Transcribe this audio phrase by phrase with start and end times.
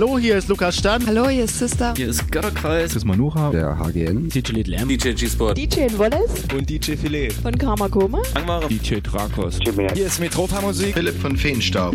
[0.00, 1.04] Hallo, hier ist Lukas Stan.
[1.06, 1.94] Hallo, hier ist Sister.
[1.96, 2.90] Hier ist Götterkreis.
[2.90, 3.50] Hier ist Manuha.
[3.50, 4.28] Der HGN.
[4.28, 4.88] DJ Lit Lamb.
[4.88, 5.56] DJ G-Sport.
[5.56, 6.44] DJ Wallace.
[6.54, 7.32] Und DJ Filet.
[7.32, 8.20] Von Karma Koma.
[8.34, 8.68] Angmare.
[8.68, 9.58] DJ Drakos.
[9.94, 10.94] Hier ist Metropa Musik.
[10.94, 11.94] Philipp von Feenstaub.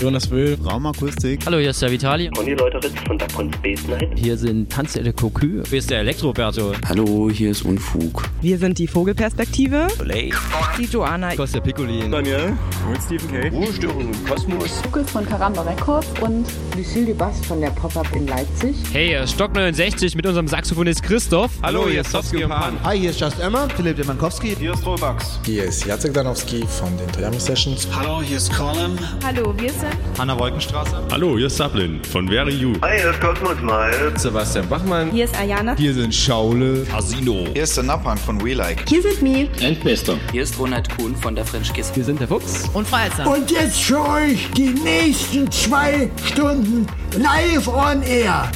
[0.00, 0.58] Jonas Will.
[0.64, 1.40] Raumakustik.
[1.46, 2.30] Hallo, hier ist der Vitali.
[2.38, 4.10] Und die Leute von der Kunst Space Night.
[4.16, 5.62] Hier sind Tanzelle Cocu.
[5.68, 6.72] Hier ist der Elektroberto.
[6.86, 8.28] Hallo, hier ist Unfug.
[8.42, 9.88] Wir sind die Vogelperspektive.
[10.00, 10.30] Olay.
[10.78, 11.34] Die Joanna.
[11.34, 12.10] Costa Piccolin.
[12.10, 12.52] Daniel.
[12.86, 13.48] Und Stephen K.
[13.48, 14.82] Ruhestörung Kosmos.
[14.84, 16.46] Lukas von Karamba Records und
[16.76, 18.74] Lucille Dubas von der Pop-Up in Leipzig.
[18.92, 21.52] Hey, Stock 69 mit unserem Saxophonist Christoph.
[21.62, 22.76] Hallo, hier ist Sofsky und Pan.
[22.82, 23.68] Hi, hier ist Just Emma.
[23.76, 24.56] Philipp Demankowski.
[24.58, 25.38] Hier ist Robux.
[25.46, 27.86] Hier ist Jacek Danowski von den Toyami Sessions.
[27.94, 28.98] Hallo, hier ist Colin.
[29.24, 31.06] Hallo, wir sind Hanna Wolkenstraße.
[31.12, 32.72] Hallo, hier ist Sablin von Very You.
[32.82, 34.20] Hi, hier ist Cosmos Miles.
[34.20, 35.12] Sebastian Bachmann.
[35.12, 35.76] Hier ist Ayana.
[35.76, 36.84] Hier sind Schaule.
[36.92, 37.46] Asino.
[37.52, 38.88] Hier ist der Nappan von We Like.
[38.88, 39.48] Hier sind Mi.
[39.60, 40.16] Endbester.
[40.32, 41.92] Hier ist Ronald Kuhn von der French Kiss.
[41.94, 42.68] Wir sind der Fuchs.
[42.72, 43.30] Und Freizer.
[43.30, 48.50] Und jetzt für euch die nächsten zwei Stunden live on air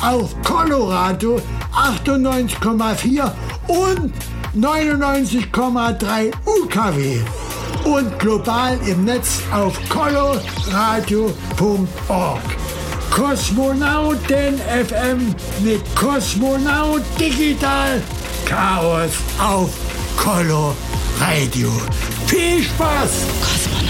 [0.00, 1.40] auf Colorado
[1.72, 3.30] 98,4
[3.68, 4.12] und
[4.56, 7.20] 99,3 UKW
[7.84, 12.40] und global im Netz auf coloradio.org.
[13.10, 18.02] Kosmonauten FM mit Kosmonaut Digital
[18.46, 19.70] Chaos auf
[20.16, 20.74] Colo
[21.20, 21.70] Radio.
[22.26, 23.10] Viel Spaß!
[23.40, 23.89] Kosmonauten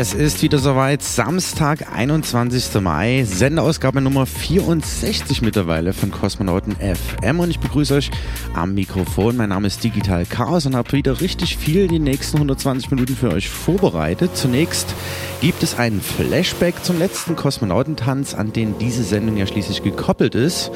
[0.00, 2.80] Es ist wieder soweit, Samstag, 21.
[2.80, 8.10] Mai, Sendeausgabe Nummer 64 mittlerweile von Kosmonauten FM und ich begrüße euch
[8.54, 9.36] am Mikrofon.
[9.36, 13.30] Mein Name ist Digital Chaos und habe wieder richtig viel die nächsten 120 Minuten für
[13.30, 14.30] euch vorbereitet.
[14.38, 14.94] Zunächst
[15.42, 20.70] gibt es einen Flashback zum letzten Kosmonautentanz, an den diese Sendung ja schließlich gekoppelt ist.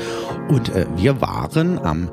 [0.50, 2.10] Und äh, wir waren am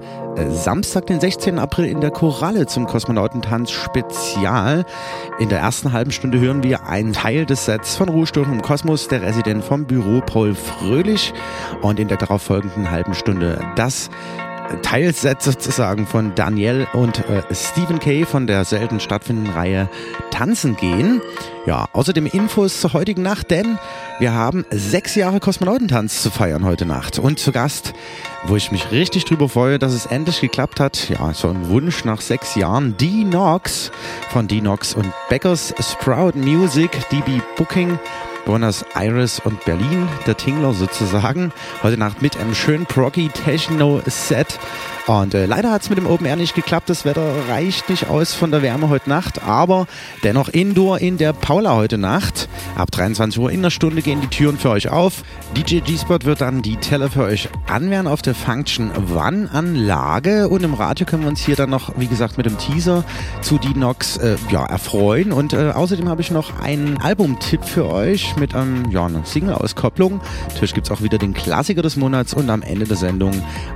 [0.50, 1.60] Samstag, den 16.
[1.60, 4.86] April in der Koralle zum Kosmonautentanz Spezial.
[5.40, 9.08] In der ersten halben Stunde hören wir einen Teil des Sets von Ruhestörung im Kosmos,
[9.08, 11.34] der Resident vom Büro Paul Fröhlich.
[11.82, 14.10] Und in der darauffolgenden halben Stunde das
[14.82, 19.90] Teilset sozusagen von Daniel und äh, Stephen Kay von der selten stattfindenden Reihe
[20.32, 21.22] Tanzen gehen.
[21.68, 23.78] Ja, außerdem Infos zur heutigen Nacht, denn
[24.18, 27.20] wir haben sechs Jahre Kosmonautentanz zu feiern heute Nacht.
[27.20, 27.94] Und zu Gast,
[28.46, 31.10] wo ich mich richtig drüber freue, dass es endlich geklappt hat.
[31.10, 32.98] Ja, so ein Wunsch nach sechs Jahren.
[32.98, 33.92] D-Nox
[34.32, 38.00] von D-Nox und Beckers Sprout Music, DB Booking.
[38.46, 41.52] Buenos Aires und Berlin, der Tingler sozusagen.
[41.84, 44.60] Heute Nacht mit einem schönen Proggy Techno Set.
[45.08, 46.90] Und äh, leider hat es mit dem Open Air nicht geklappt.
[46.90, 49.44] Das Wetter reicht nicht aus von der Wärme heute Nacht.
[49.44, 49.88] Aber
[50.24, 52.48] dennoch Indoor in der Paula heute Nacht.
[52.76, 55.24] Ab 23 Uhr in einer Stunde gehen die Türen für euch auf.
[55.56, 60.50] DJ G-Spot wird dann die Teller für euch anwehren auf der Function One Anlage.
[60.50, 63.04] Und im Radio können wir uns hier dann noch, wie gesagt, mit dem Teaser
[63.42, 65.32] zu Dinox äh, ja, erfreuen.
[65.32, 70.22] Und äh, außerdem habe ich noch einen Albumtipp für euch mit ähm, ja, einer Single-Auskopplung.
[70.48, 73.34] Natürlich gibt es auch wieder den Klassiker des Monats und am Ende der Sendung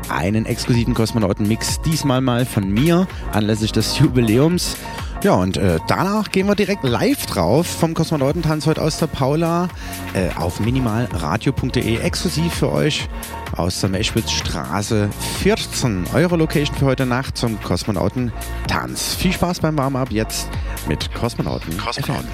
[0.09, 1.81] einen exklusiven Kosmonauten-Mix.
[1.81, 4.77] Diesmal mal von mir anlässlich des Jubiläums.
[5.25, 9.69] Ja, und äh, danach gehen wir direkt live drauf vom Kosmonautentanz heute aus der Paula
[10.13, 13.09] äh, auf minimalradio.de exklusiv für euch
[13.57, 15.09] aus der Meschwitzstraße
[15.41, 16.05] 14.
[16.13, 19.15] Eure Location für heute Nacht zum Kosmonautentanz.
[19.15, 20.47] Viel Spaß beim Warm-Up jetzt
[20.87, 21.75] mit Kosmonauten.
[21.75, 22.29] Kosmonauten.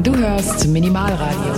[0.00, 1.54] Du hörst Minimalradio.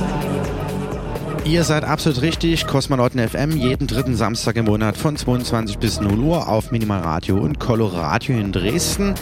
[1.45, 2.67] Ihr seid absolut richtig.
[2.67, 7.61] Kosmonauten FM jeden dritten Samstag im Monat von 22 bis 0 Uhr auf Minimalradio und
[7.61, 9.15] Coloradio in Dresden.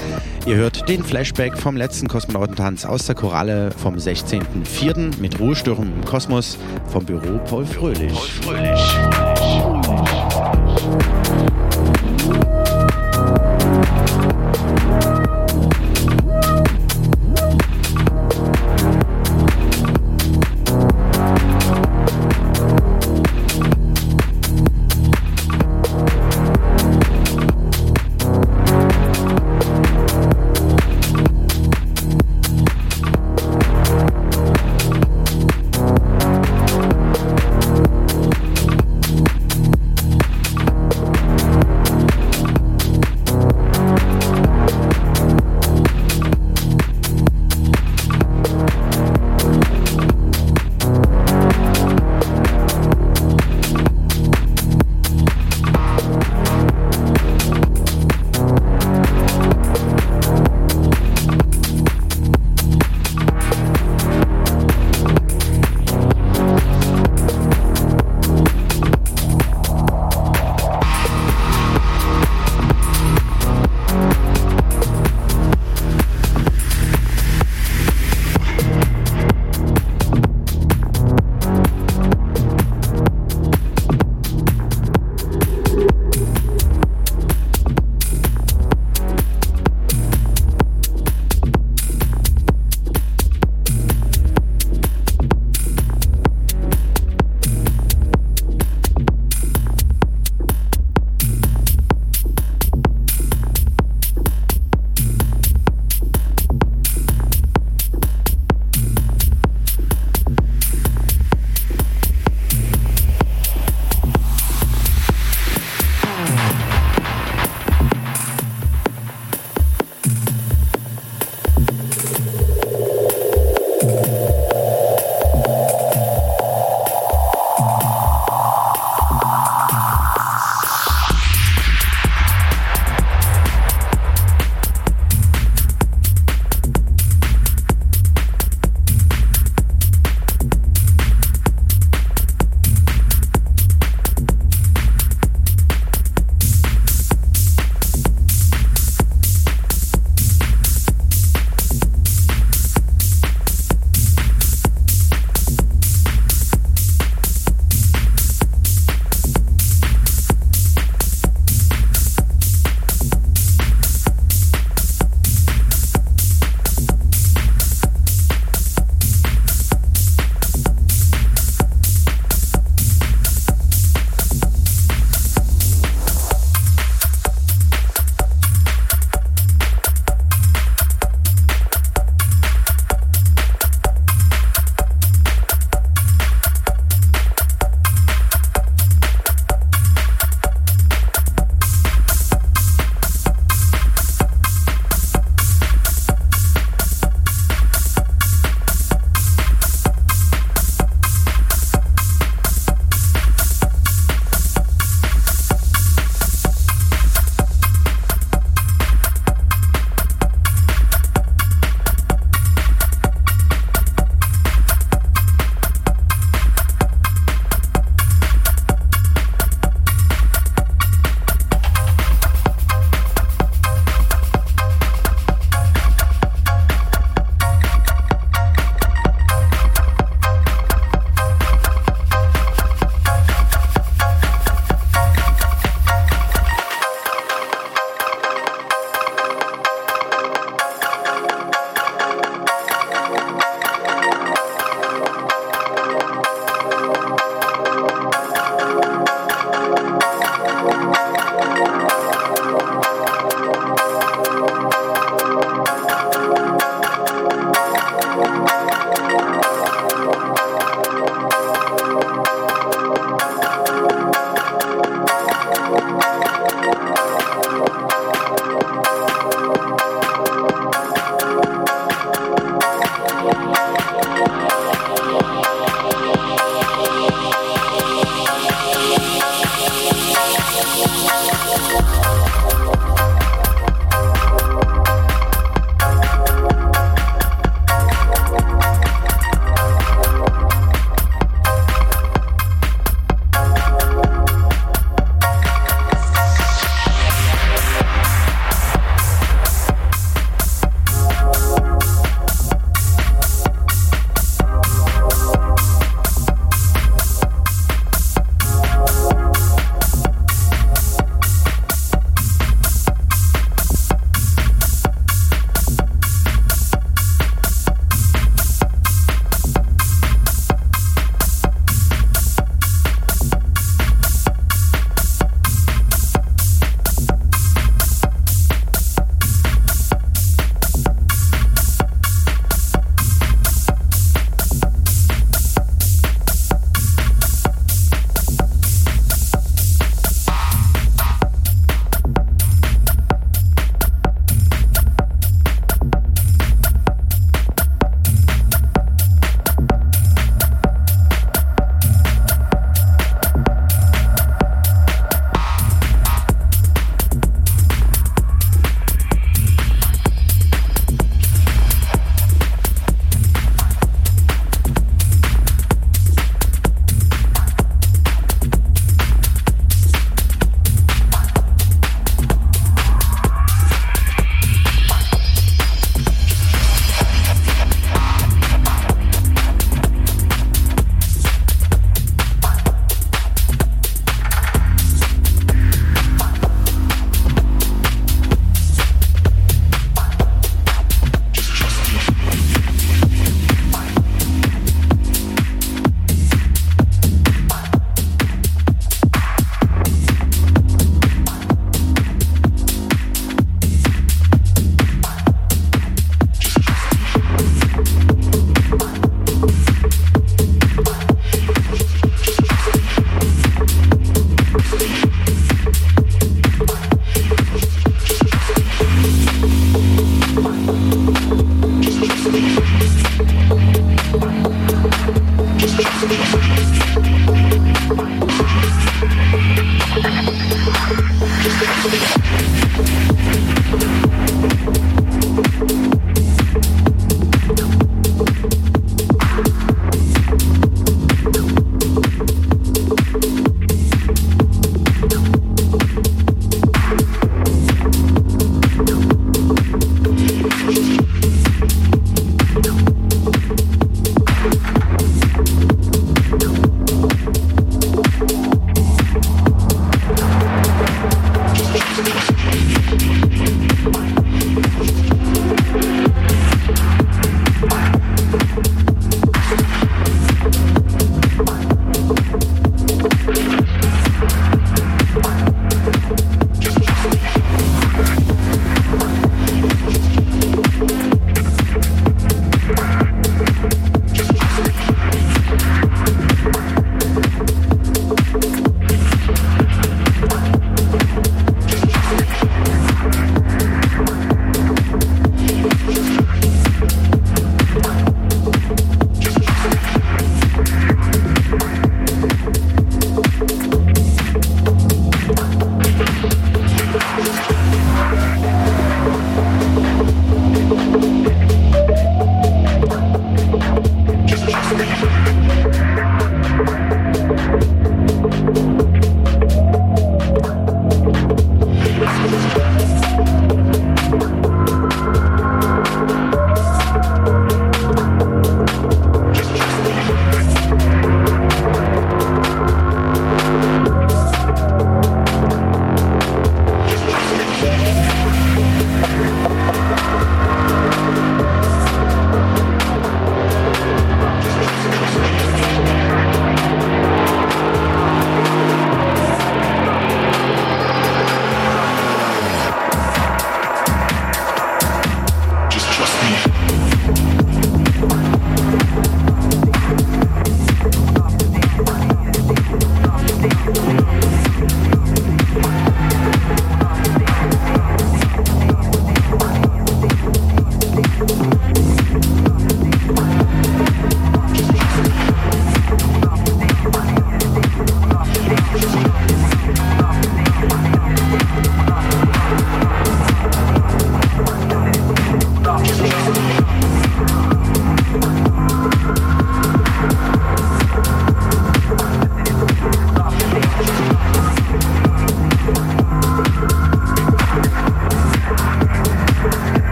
[0.47, 5.21] Ihr hört den Flashback vom letzten Kosmonautentanz aus der Koralle vom 16.04.
[5.21, 8.13] mit Ruhestörung im Kosmos vom Büro Paul Fröhlich.
[8.13, 9.22] Paul Fröhlich.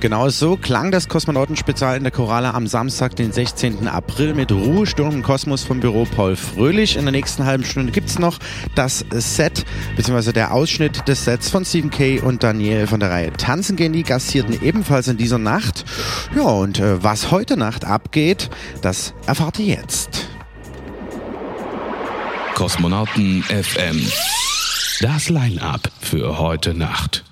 [0.00, 3.86] Und genau so klang das Kosmonautenspezial in der Chorale am Samstag, den 16.
[3.86, 6.96] April mit Ruhesturm im Kosmos vom Büro Paul Fröhlich.
[6.96, 8.38] In der nächsten halben Stunde gibt es noch
[8.74, 13.30] das Set, beziehungsweise der Ausschnitt des Sets von Stephen Kay und Daniel von der Reihe
[13.34, 13.92] Tanzen gehen.
[13.92, 15.84] Die gastierten ebenfalls in dieser Nacht.
[16.34, 18.48] Ja, und äh, was heute Nacht abgeht,
[18.80, 20.28] das erfahrt ihr jetzt.
[22.54, 24.00] Kosmonauten FM.
[25.02, 27.24] Das Line-Up für heute Nacht.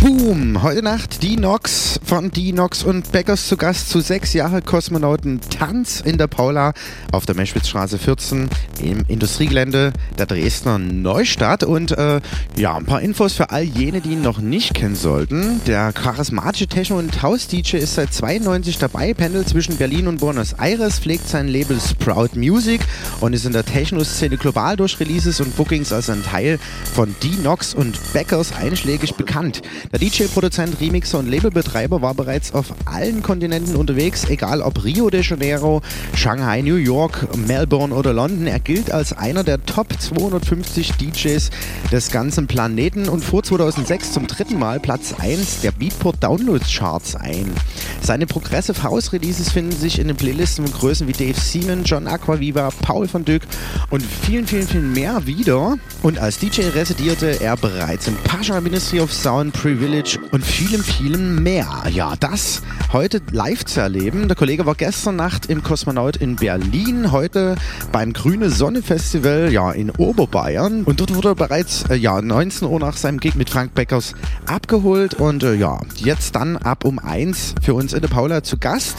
[0.00, 0.62] Boom!
[0.62, 5.40] Heute Nacht die Nox von die Nox und Beckers zu Gast zu sechs Jahre Kosmonauten
[5.40, 6.72] Tanz in der Paula
[7.10, 8.48] auf der Meschwitzstraße 14
[8.80, 11.64] im Industriegelände der Dresdner Neustadt.
[11.64, 12.20] Und äh,
[12.56, 15.60] ja, ein paar Infos für all jene, die ihn noch nicht kennen sollten.
[15.66, 21.00] Der charismatische Techno- und House-DJ ist seit 92 dabei, pendelt zwischen Berlin und Buenos Aires,
[21.00, 22.82] pflegt sein Label Sprout Music
[23.20, 26.60] und ist in der Techno-Szene global durch Releases und Bookings als ein Teil
[26.94, 29.60] von die Nox und Beckers einschlägig bekannt.
[29.90, 35.22] Der DJ-Produzent, Remixer und Labelbetreiber war bereits auf allen Kontinenten unterwegs, egal ob Rio de
[35.22, 35.80] Janeiro,
[36.14, 38.46] Shanghai, New York, Melbourne oder London.
[38.46, 41.50] Er gilt als einer der Top 250 DJs
[41.90, 47.16] des ganzen Planeten und fuhr 2006 zum dritten Mal Platz 1 der Beatport Downloads Charts
[47.16, 47.50] ein.
[48.02, 52.06] Seine Progressive House Releases finden sich in den Playlisten von Größen wie Dave Seaman, John
[52.06, 53.42] Aquaviva, Paul van Dyk
[53.88, 55.78] und vielen, vielen, vielen mehr wieder.
[56.02, 61.40] Und als DJ residierte er bereits in Pasha Ministry of Sound, Privilege und vielem, vielem
[61.40, 61.84] mehr.
[61.92, 62.62] Ja, das
[62.92, 64.26] heute live zu erleben.
[64.26, 67.54] Der Kollege war gestern Nacht im Kosmonaut in Berlin, heute
[67.92, 70.82] beim Grüne Sonne Festival ja, in Oberbayern.
[70.82, 74.14] Und dort wurde er bereits äh, ja, 19 Uhr nach seinem Gig mit Frank Beckers
[74.46, 75.14] abgeholt.
[75.14, 78.96] Und äh, ja, jetzt dann ab um 1 für uns in der Paula zu Gast.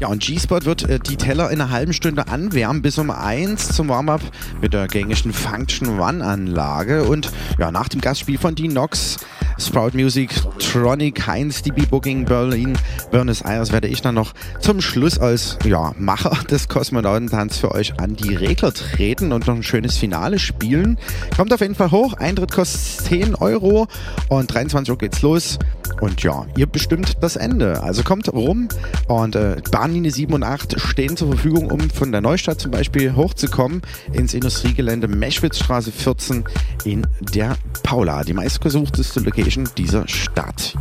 [0.00, 3.68] Ja, und G-Spot wird äh, die Teller in einer halben Stunde anwärmen bis um 1
[3.68, 4.22] zum Warm-up
[4.62, 7.04] mit der gängigen Function One-Anlage.
[7.04, 9.18] Und ja, nach dem Gastspiel von Dean Knox
[9.60, 12.78] Sprout Music, Tronic, Heinz, DB Booking, Berlin,
[13.10, 18.00] Buenos Aires werde ich dann noch zum Schluss als ja, Macher des Kosmonautentanz für euch
[18.00, 20.98] an die Regler treten und noch ein schönes Finale spielen.
[21.36, 22.14] Kommt auf jeden Fall hoch.
[22.14, 23.86] Eintritt kostet 10 Euro
[24.28, 25.58] und 23 Uhr geht's los.
[26.00, 27.82] Und ja, ihr bestimmt das Ende.
[27.82, 28.68] Also kommt rum
[29.08, 29.56] und äh,
[29.90, 34.34] Bahnlinie 7 und 8 stehen zur Verfügung, um von der Neustadt zum Beispiel hochzukommen ins
[34.34, 36.44] Industriegelände Meschwitzstraße 14
[36.84, 40.76] in der Paula, die meistgesuchteste Location dieser Stadt.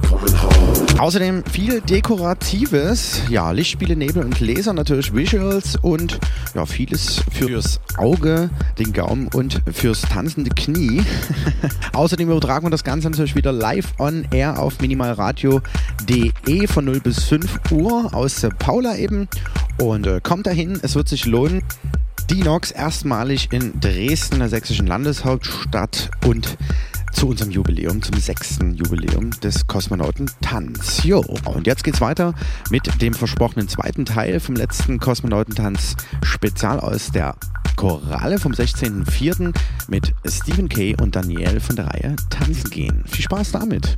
[1.00, 6.20] Außerdem viel Dekoratives, ja, Lichtspiele, Nebel und Laser, natürlich Visuals und
[6.54, 11.02] ja, vieles fürs Auge, den Gaumen und fürs tanzende Knie.
[11.94, 17.24] Außerdem übertragen wir das Ganze natürlich wieder live on air auf minimalradio.de von 0 bis
[17.24, 19.28] 5 Uhr aus der Paula eben.
[19.80, 21.64] Und äh, kommt dahin, es wird sich lohnen.
[22.30, 26.58] Dinox erstmalig in Dresden, der sächsischen Landeshauptstadt und
[27.12, 31.04] zu unserem Jubiläum, zum sechsten Jubiläum des Kosmonauten Tanz.
[31.04, 32.36] Jo, und jetzt geht's weiter
[32.70, 37.36] mit dem versprochenen zweiten Teil vom letzten Kosmonautentanz Spezial aus der
[37.76, 39.56] Choralle vom 16.04.
[39.88, 43.04] mit Stephen Kay und Daniel von der Reihe Tanzen gehen.
[43.08, 43.98] Viel Spaß damit.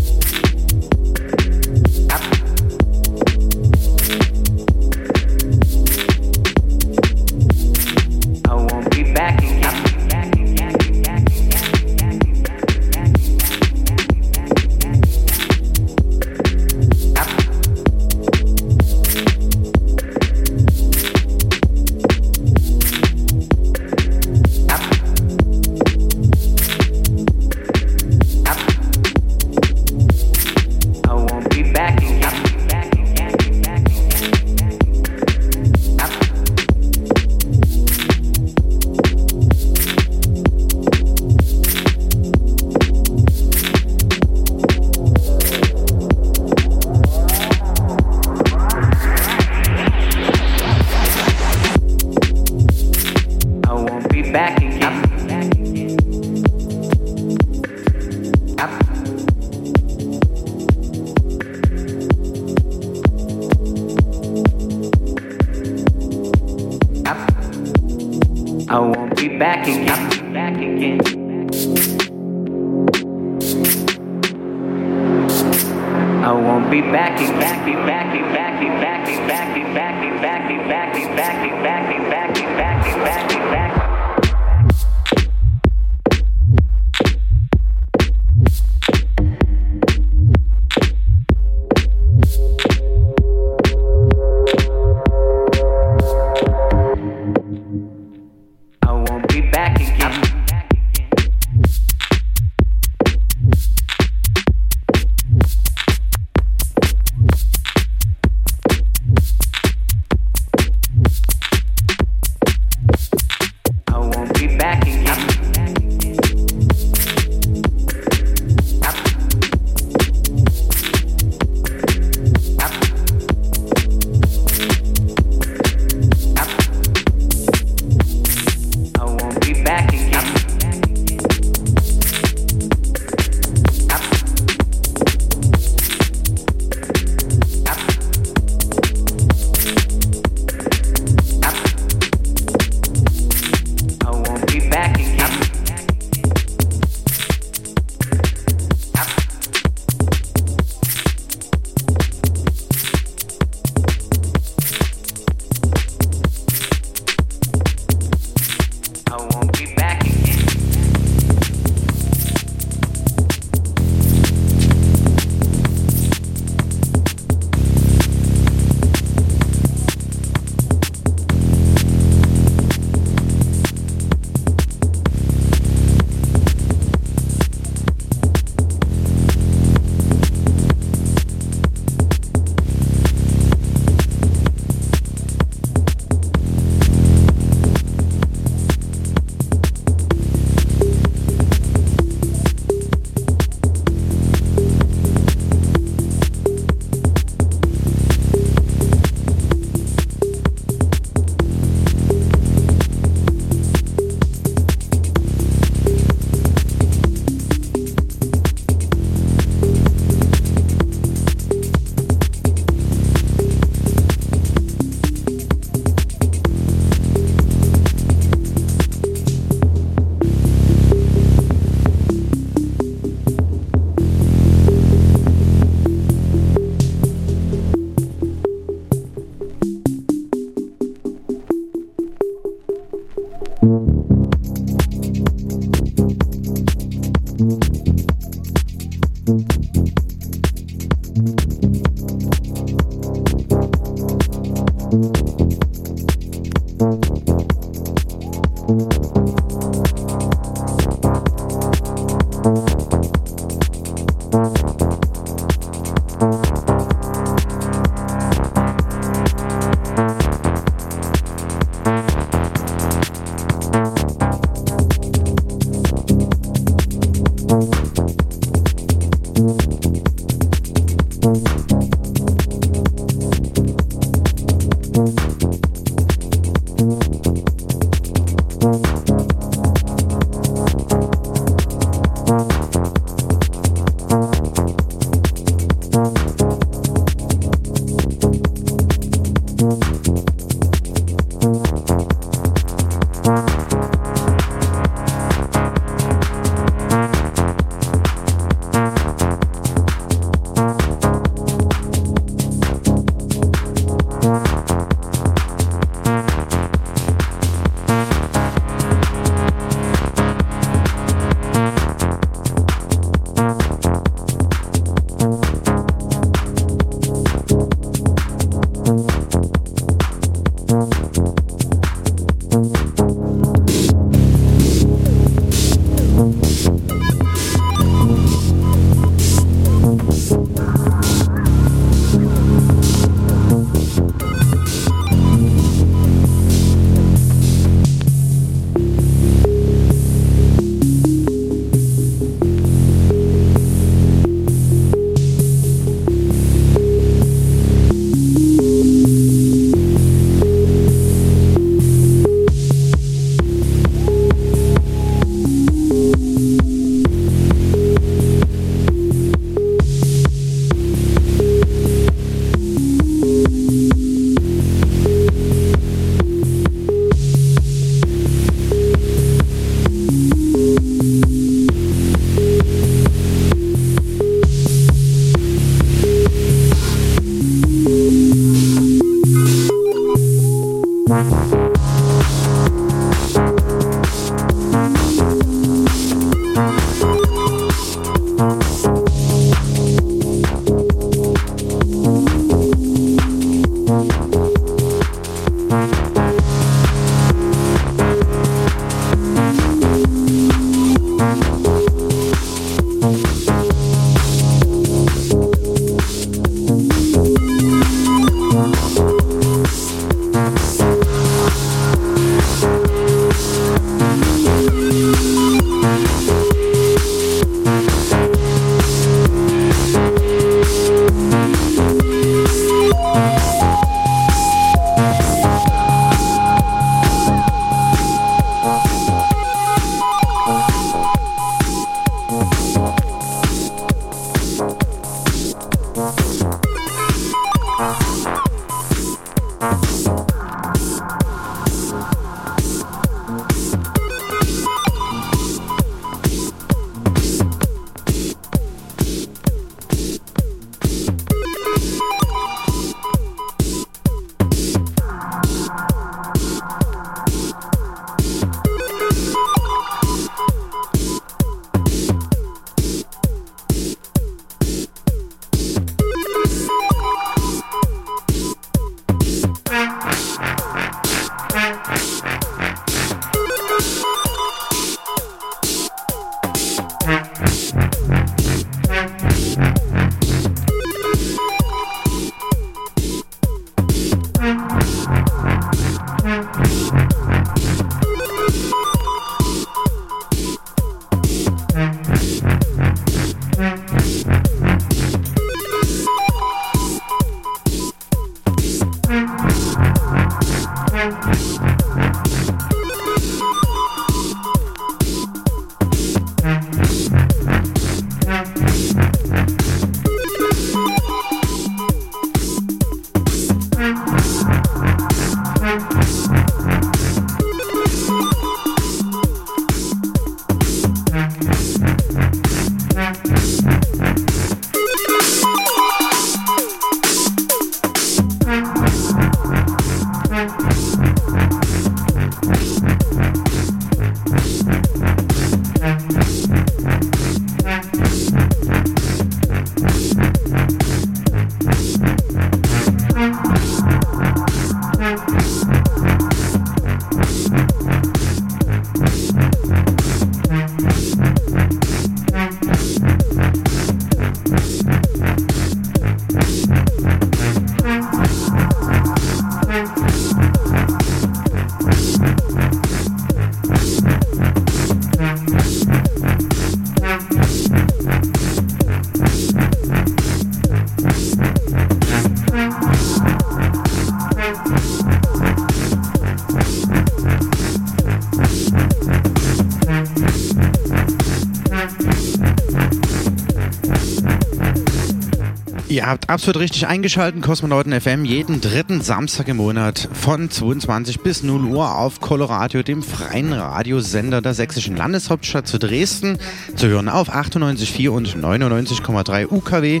[585.90, 591.42] Ihr habt absolut richtig eingeschaltet, Kosmonauten FM, jeden dritten Samstag im Monat von 22 bis
[591.42, 596.38] 0 Uhr auf Coloradio, dem freien Radiosender der sächsischen Landeshauptstadt zu Dresden,
[596.76, 600.00] zu hören auf 98,4 und 99,3 UKW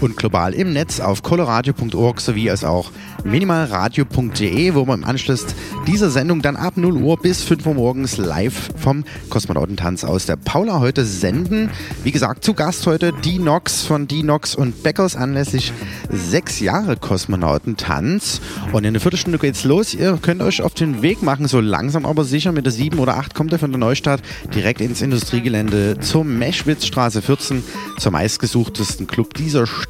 [0.00, 2.90] und global im Netz auf coloradio.org sowie als auch
[3.24, 5.46] minimalradio.de, wo man im Anschluss
[5.86, 10.36] dieser Sendung dann ab 0 Uhr bis 5 Uhr morgens live vom Kosmonautentanz aus der
[10.36, 11.70] Paula heute senden.
[12.02, 15.72] Wie gesagt, zu Gast heute die Nox von die Nox und Beckers anlässlich
[16.10, 18.40] sechs Jahre Kosmonautentanz.
[18.72, 19.94] Und in einer Viertelstunde geht's los.
[19.94, 22.52] Ihr könnt euch auf den Weg machen, so langsam aber sicher.
[22.52, 24.22] Mit der 7 oder 8 kommt ihr von der Neustadt
[24.54, 27.62] direkt ins Industriegelände zur Meschwitzstraße 14,
[27.98, 29.89] zum meistgesuchtesten Club dieser Stadt,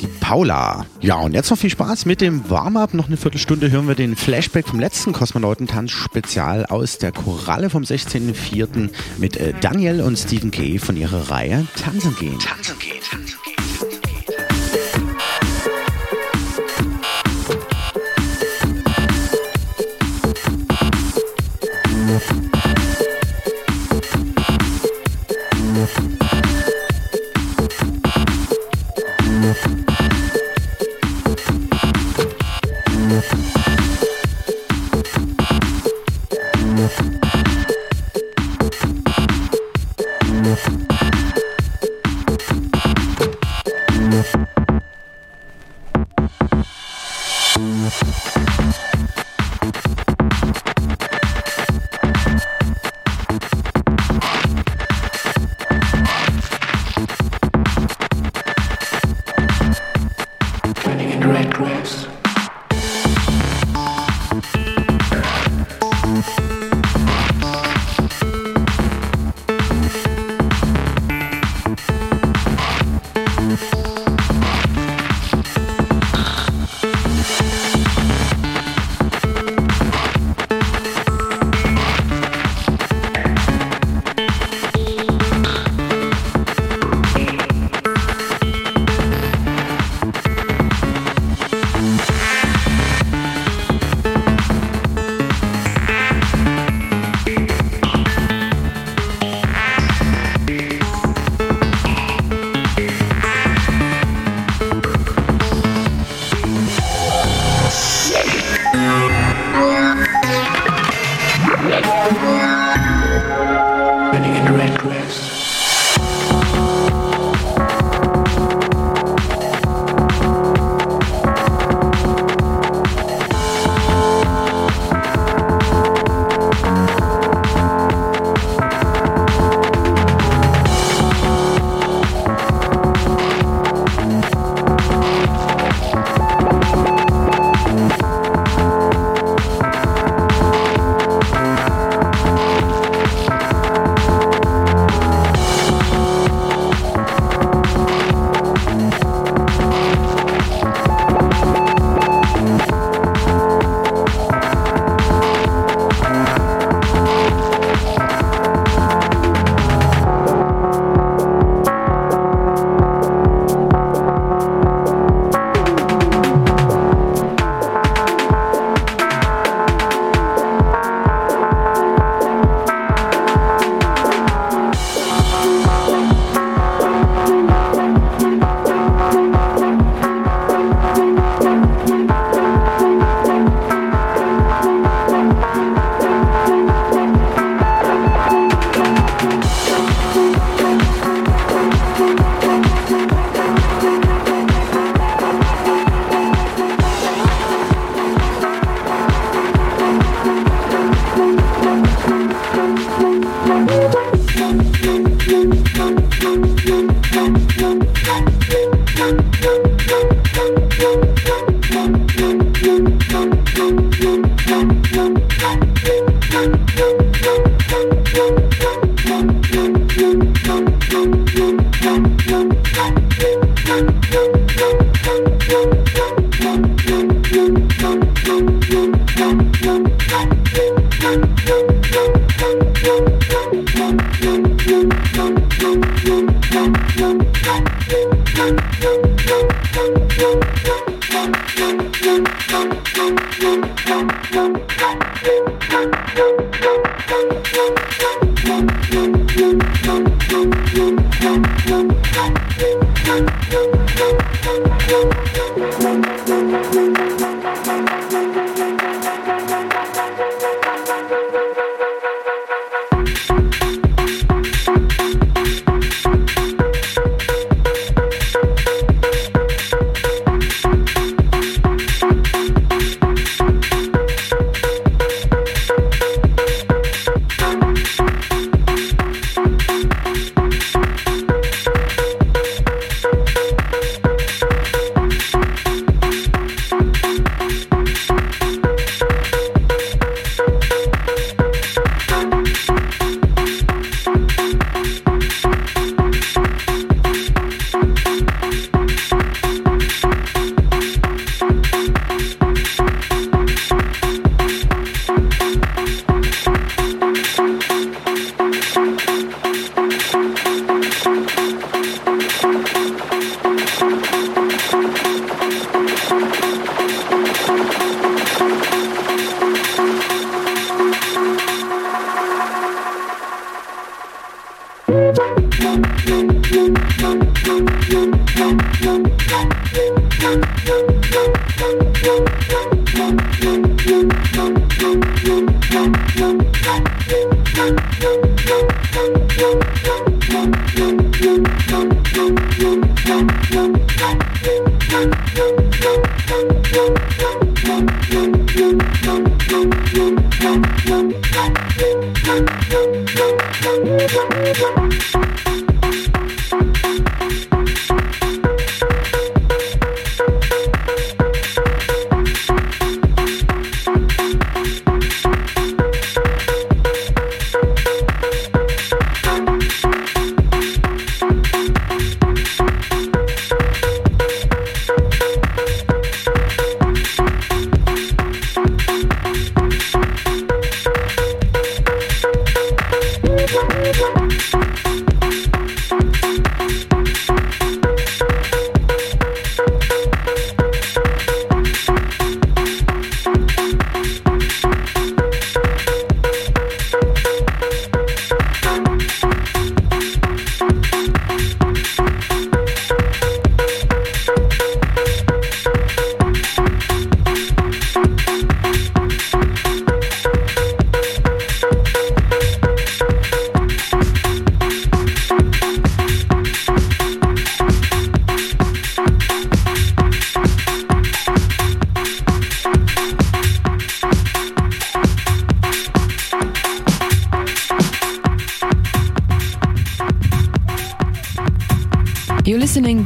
[0.00, 0.86] die Paula.
[1.00, 2.94] Ja, und jetzt noch viel Spaß mit dem Warm-up.
[2.94, 8.90] Noch eine Viertelstunde hören wir den Flashback vom letzten Kosmonautentanz-Spezial aus der Koralle vom 16.04.
[9.18, 12.38] mit äh, Daniel und Stephen Kay von ihrer Reihe Tanzen gehen.
[12.38, 13.00] Tanzen gehen.
[13.02, 13.43] Tanzen gehen.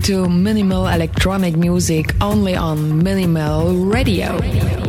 [0.08, 4.38] To minimal electronic music only on Minimal Radio.
[4.40, 4.87] Kosmonauten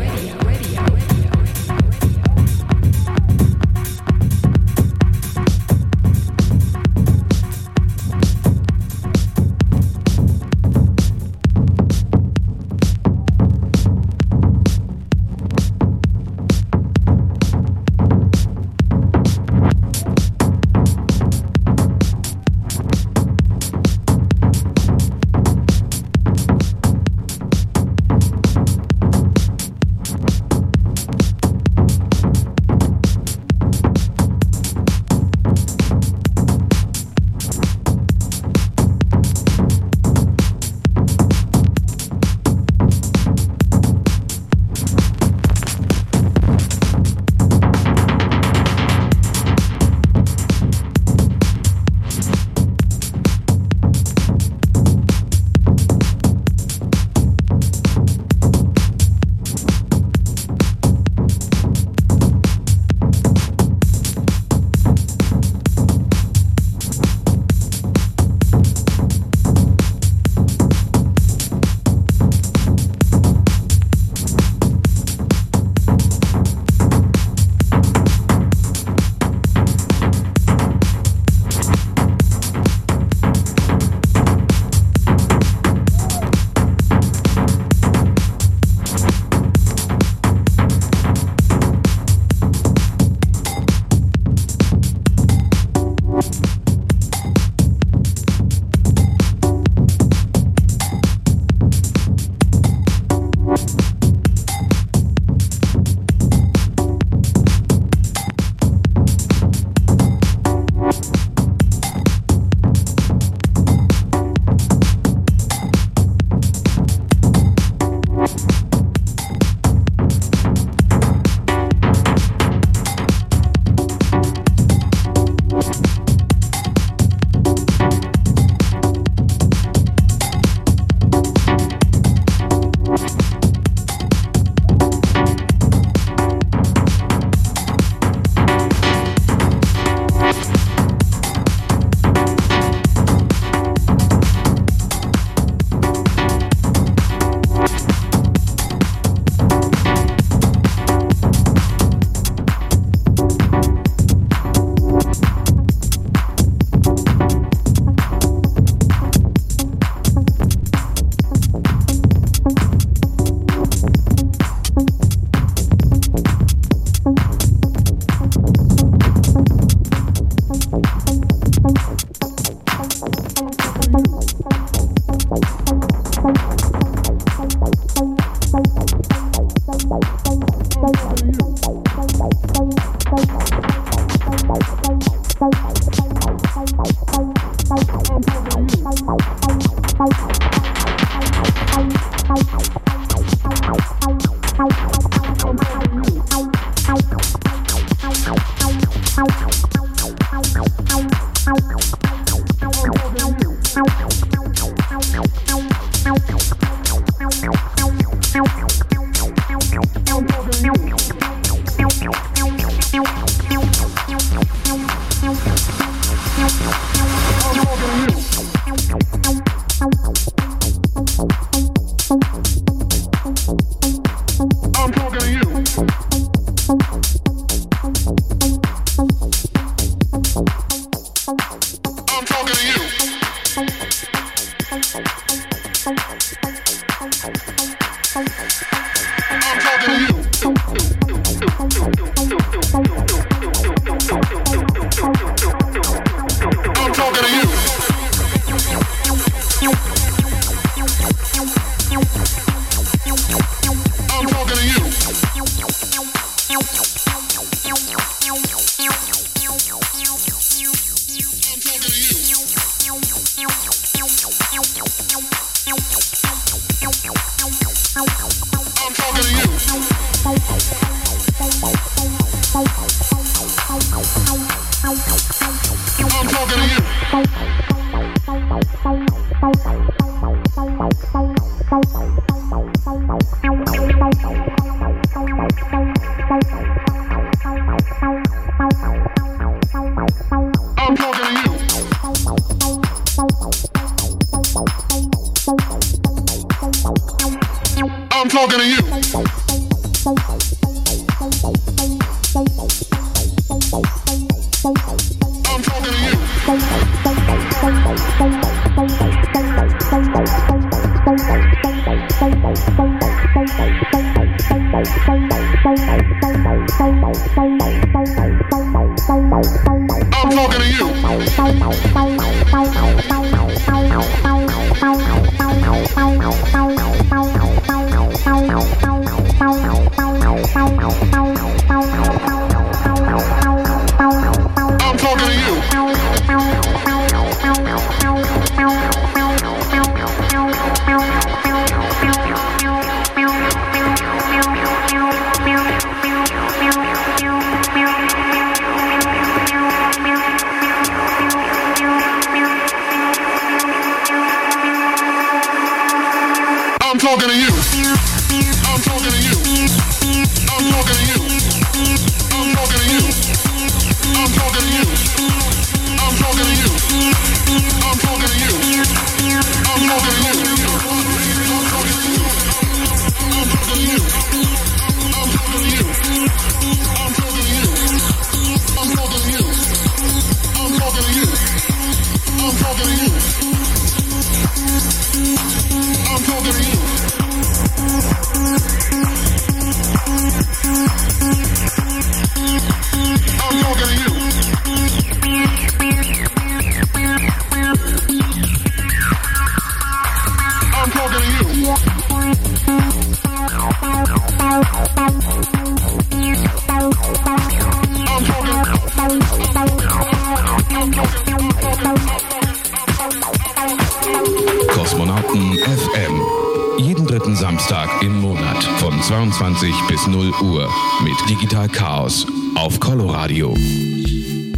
[417.10, 420.70] dritten Samstag im Monat von 22 bis 0 Uhr
[421.04, 423.56] mit Digital Chaos auf Coloradio.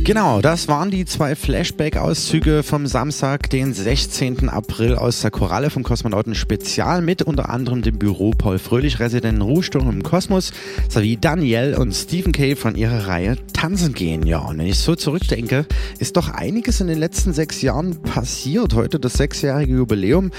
[0.03, 4.49] Genau, das waren die zwei Flashback-Auszüge vom Samstag, den 16.
[4.49, 9.43] April aus der Koralle vom Kosmonauten Spezial mit unter anderem dem Büro Paul Fröhlich, Residenten
[9.43, 10.53] Ruhesturm im Kosmos,
[10.89, 14.25] sowie Danielle und Stephen Kay von ihrer Reihe Tanzen gehen.
[14.25, 15.67] Ja, und wenn ich so zurückdenke,
[15.99, 18.73] ist doch einiges in den letzten sechs Jahren passiert.
[18.73, 20.31] Heute das sechsjährige Jubiläum.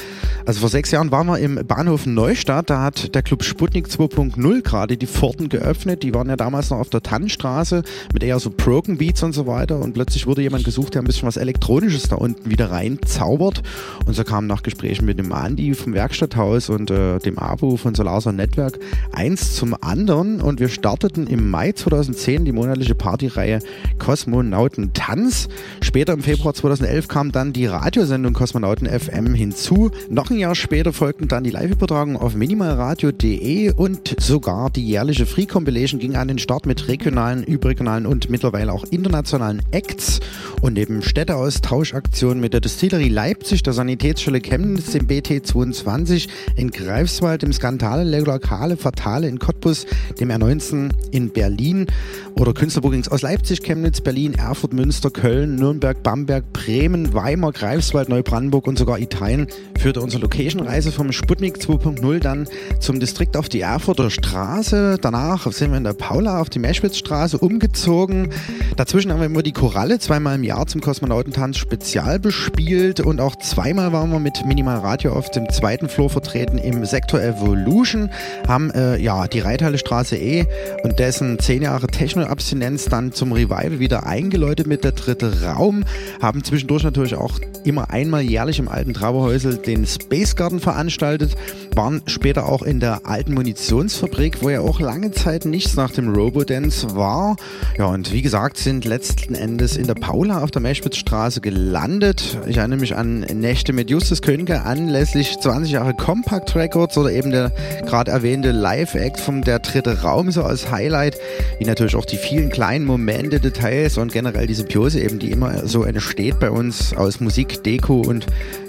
[0.45, 4.63] Also vor sechs Jahren waren wir im Bahnhof Neustadt, da hat der Club Sputnik 2.0
[4.63, 6.03] gerade die Pforten geöffnet.
[6.03, 9.47] Die waren ja damals noch auf der Tannenstraße mit eher so Broken Beats und so
[9.47, 12.71] weiter weiter und plötzlich wurde jemand gesucht, der ein bisschen was Elektronisches da unten wieder
[12.71, 13.63] reinzaubert.
[14.07, 17.95] Und so kam nach Gesprächen mit dem Andi vom Werkstatthaus und äh, dem Abu von
[17.95, 18.79] Solarson Network
[19.13, 23.61] eins zum anderen und wir starteten im Mai 2010 die monatliche Partyreihe
[23.99, 25.49] Kosmonauten Tanz.
[25.81, 29.91] Später im Februar 2011 kam dann die Radiosendung Kosmonauten FM hinzu.
[30.09, 35.47] Noch ein Jahr später folgten dann die Live-Übertragungen auf minimalradio.de und sogar die jährliche Free
[35.47, 39.42] Compilation ging an den Start mit regionalen, überregionalen und mittlerweile auch internationalen
[39.73, 40.21] Acts
[40.61, 47.53] und neben Städteaustauschaktionen mit der Distillerie Leipzig, der Sanitätsstelle Chemnitz, dem BT22 in Greifswald, dem
[47.53, 49.87] Skandale Lokale Fatale in Cottbus,
[50.21, 51.87] dem R19 in Berlin
[52.35, 58.67] oder Künstlerbookings aus Leipzig, Chemnitz, Berlin, Erfurt, Münster, Köln, Nürnberg, Bamberg, Bremen, Weimar, Greifswald, Neubrandenburg
[58.67, 62.47] und sogar Italien führte unsere Location-Reise vom Sputnik 2.0 dann
[62.79, 64.99] zum Distrikt auf die Erfurter Straße.
[65.01, 68.31] Danach sind wir in der Paula auf die Meschwitzstraße umgezogen.
[68.77, 73.35] Dazwischen haben wir immer die Koralle zweimal im Jahr zum Kosmonautentanz spezial bespielt und auch
[73.37, 78.11] zweimal waren wir mit Minimal Radio auf dem zweiten Floor vertreten im Sektor Evolution,
[78.47, 80.45] haben äh, ja die Reithalle Straße E
[80.83, 85.85] und dessen zehn Jahre Techno-Abstinenz dann zum Revival wieder eingeläutet mit der dritte Raum,
[86.21, 91.37] haben zwischendurch natürlich auch immer einmal jährlich im alten Traberhäusel den Space Garden veranstaltet,
[91.75, 96.15] waren später auch in der alten Munitionsfabrik, wo ja auch lange Zeit nichts nach dem
[96.15, 97.37] Robodance war.
[97.79, 98.85] Ja, und wie gesagt, sind
[99.23, 102.39] letzten Endes in der Paula auf der Meschwitzstraße gelandet.
[102.49, 107.31] Ich erinnere mich an Nächte mit Justus Könke anlässlich 20 Jahre Compact Records oder eben
[107.31, 107.53] der
[107.87, 111.19] gerade erwähnte Live-Act vom Der dritte Raum so als Highlight,
[111.59, 115.69] wie natürlich auch die vielen kleinen Momente, Details und generell die Symbiose eben, die immer
[115.69, 118.27] so entsteht bei uns aus Musik, Deko und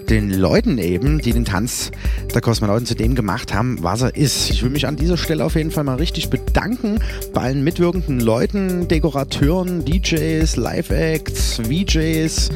[0.10, 1.92] den Leuten eben, die den Tanz
[2.34, 4.50] der Kosmonauten zu dem gemacht haben, was er ist.
[4.50, 7.00] Ich will mich an dieser Stelle auf jeden Fall mal richtig bedanken
[7.34, 12.50] bei allen mitwirkenden Leuten, Dekorateuren, DJs, Live-Acts, VJs,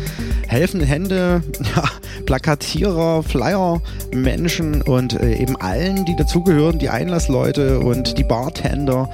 [0.47, 1.43] helfende Hände,
[1.75, 1.83] ja,
[2.25, 3.81] Plakatierer, Flyer,
[4.13, 9.09] Menschen und äh, eben allen, die dazugehören, die Einlassleute und die Bartender.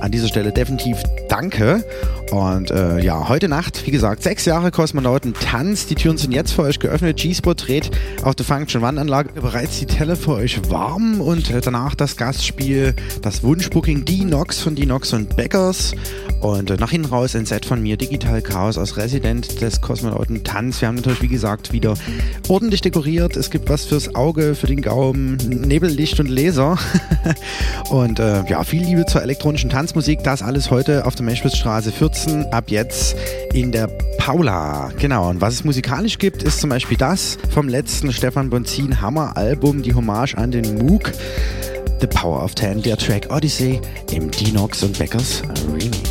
[0.00, 1.84] An dieser Stelle definitiv danke.
[2.30, 5.86] Und äh, ja, heute Nacht, wie gesagt, sechs Jahre Kosmonauten Tanz.
[5.86, 7.16] Die Türen sind jetzt für euch geöffnet.
[7.16, 7.90] G-Spot dreht
[8.22, 12.94] auf der Function Wandanlage bereits die Teller für euch warm und äh, danach das Gastspiel,
[13.22, 15.94] das Wunschbooking Dinox von Dinox und Beckers.
[16.40, 20.44] Und äh, nach hinten raus ein Set von mir, Digital Chaos aus Resident des Kosmonauten
[20.44, 20.80] Tanz.
[20.80, 21.94] Wir haben natürlich, wie gesagt, wieder
[22.48, 23.36] ordentlich dekoriert.
[23.36, 26.78] Es gibt was fürs Auge, für den Gaumen, Nebellicht und Laser.
[27.90, 30.22] und äh, ja, viel Liebe zur elektronischen Tanzmusik.
[30.24, 32.46] Das alles heute auf der Meschwitzstraße 14.
[32.52, 33.16] Ab jetzt
[33.52, 34.90] in der Paula.
[34.98, 35.30] Genau.
[35.30, 39.82] Und was es musikalisch gibt, ist zum Beispiel das vom letzten Stefan Bonzin Hammer Album,
[39.82, 41.12] die Hommage an den MOOC.
[42.00, 43.80] The Power of Ten, der Track Odyssey
[44.12, 46.07] im Dinox und Beckers Remix.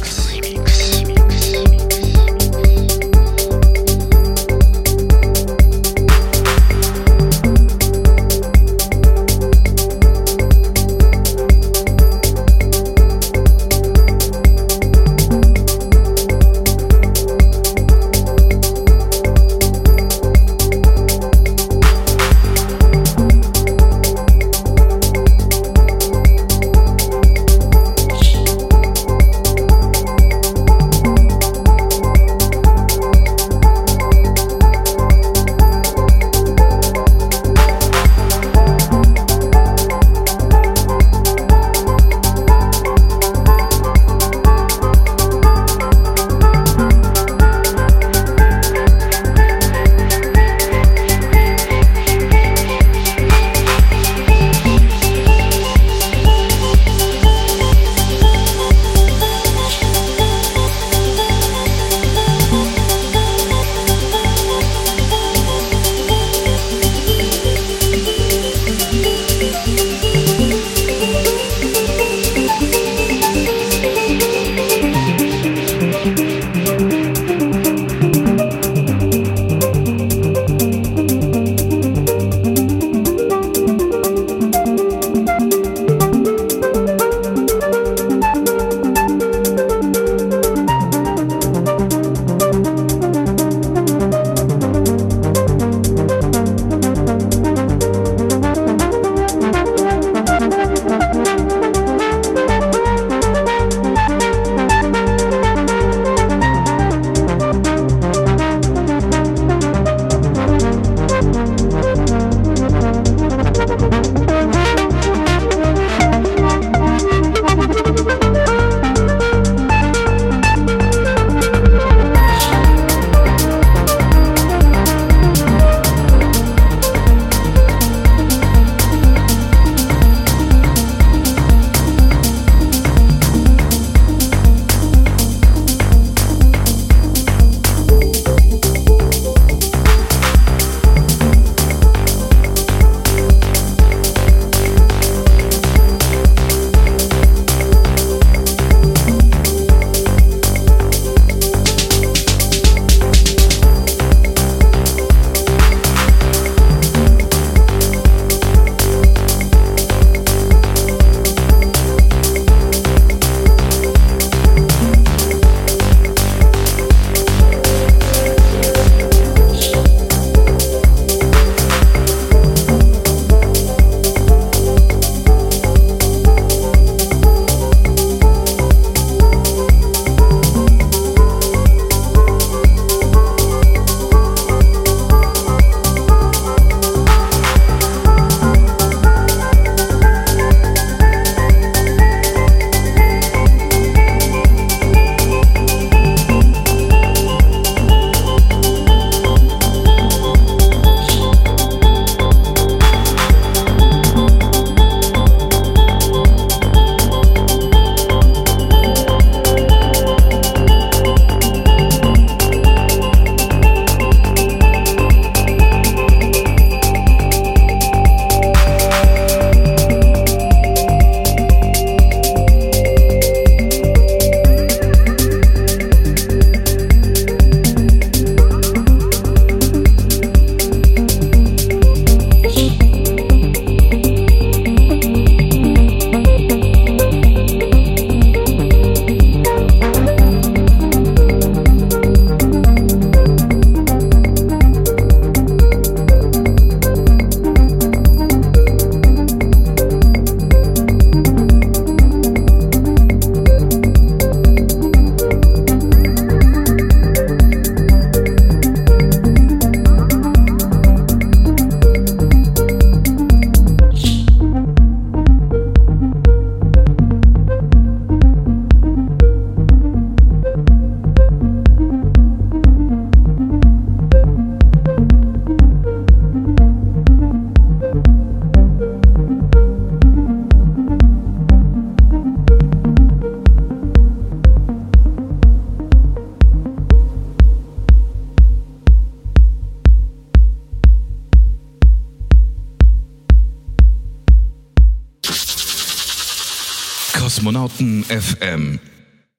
[298.27, 298.79] FM.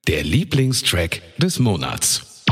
[0.07, 2.43] Der Lieblingstrack des Monats.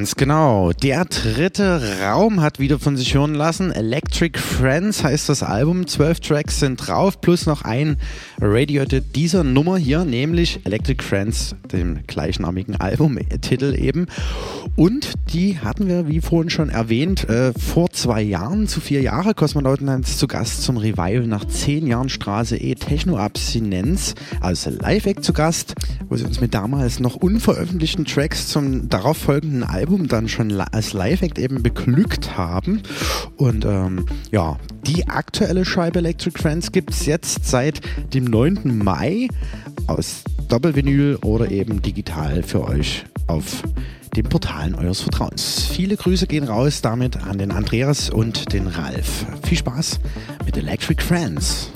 [0.00, 0.72] Ganz genau.
[0.72, 3.70] Der dritte Raum hat wieder von sich hören lassen.
[3.70, 5.86] Electric Friends heißt das Album.
[5.86, 7.98] Zwölf Tracks sind drauf, plus noch ein
[8.40, 14.06] Radio dieser Nummer hier, nämlich Electric Friends, dem gleichnamigen Albumtitel eben.
[14.74, 19.34] Und die hatten wir, wie vorhin schon erwähnt, äh, vor zwei Jahren, zu vier Jahre,
[19.34, 25.74] Kosmonauten zu Gast zum Revival nach zehn Jahren Straße E Techno-Abstinenz, als Live-Act zu Gast,
[26.08, 31.38] wo sie uns mit damals noch unveröffentlichten Tracks zum darauffolgenden Album dann schon als Live-Act
[31.38, 32.82] eben beglückt haben.
[33.36, 37.80] Und ähm, ja, die aktuelle Scheibe Electric Friends gibt es jetzt seit
[38.14, 38.78] dem 9.
[38.78, 39.28] Mai
[39.86, 43.62] aus Doppelvinyl oder eben digital für euch auf
[44.16, 45.66] den Portalen eures Vertrauens.
[45.66, 49.26] Viele Grüße gehen raus damit an den Andreas und den Ralf.
[49.44, 50.00] Viel Spaß
[50.44, 51.70] mit Electric Friends.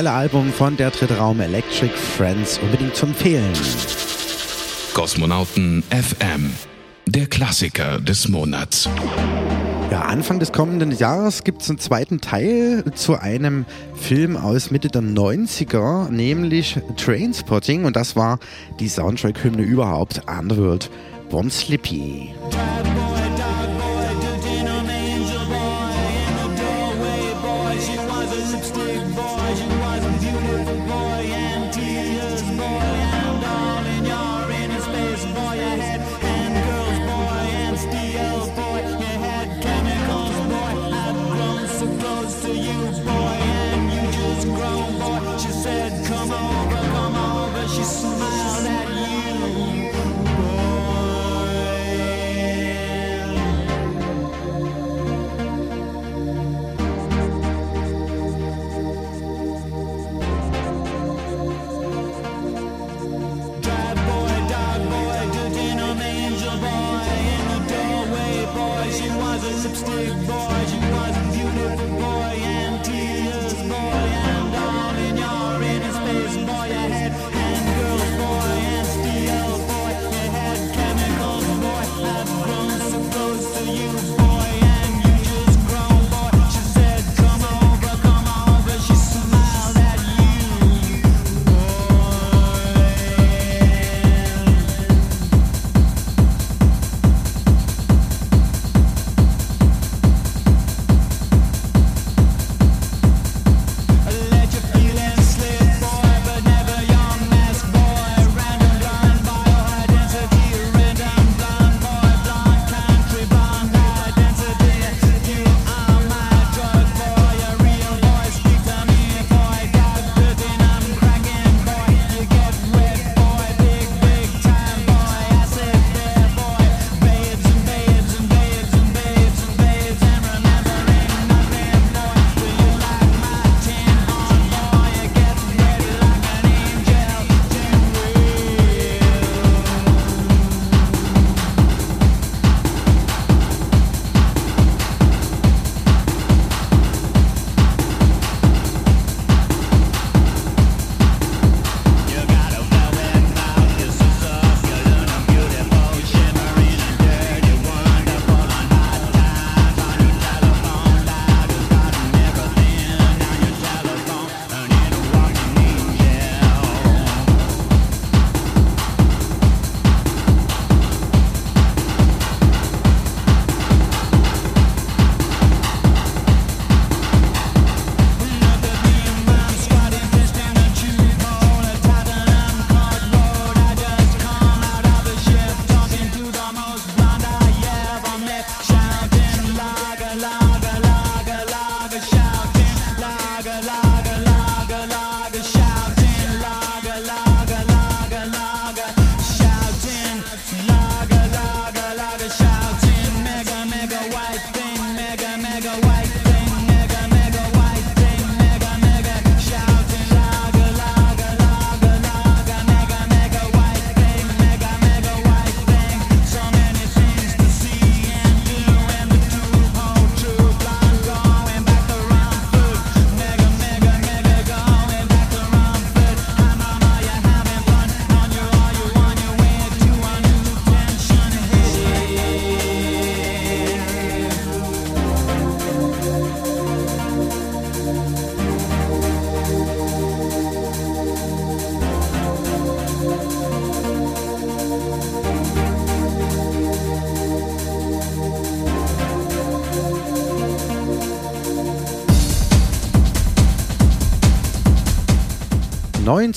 [0.00, 3.52] Aktuelle Album von der Dritte Raum Electric Friends unbedingt zu empfehlen.
[4.94, 6.50] Kosmonauten FM,
[7.04, 8.88] der Klassiker des Monats.
[9.90, 14.88] Ja, Anfang des kommenden Jahres gibt es einen zweiten Teil zu einem Film aus Mitte
[14.88, 17.84] der 90er, nämlich Trainspotting.
[17.84, 18.38] Und das war
[18.78, 20.90] die Soundtrack-Hymne überhaupt, Underworld,
[21.28, 22.30] Born Slippy.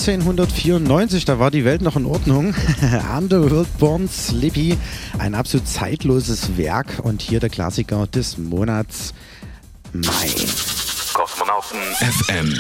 [0.04, 2.54] ...1994, da war die Welt noch in Ordnung.
[3.18, 4.78] Underworld Born Slippy,
[5.18, 9.14] ein absolut zeitloses Werk und hier der Klassiker des Monats
[9.94, 10.30] Mai.
[11.14, 12.54] Kosmonauten FM,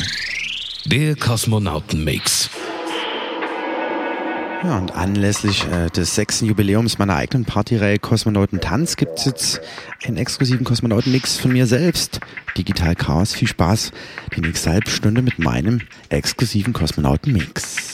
[0.85, 2.49] der Kosmonauten-Mix.
[4.63, 9.61] Ja, und anlässlich äh, des sechsten Jubiläums meiner eigenen Partyreihe Kosmonauten Tanz gibt es jetzt
[10.05, 12.21] einen exklusiven Kosmonauten-Mix von mir selbst.
[12.57, 13.91] Digital Chaos, viel Spaß.
[14.37, 17.92] Die nächste halbe Stunde mit meinem exklusiven Kosmonauten-Mix.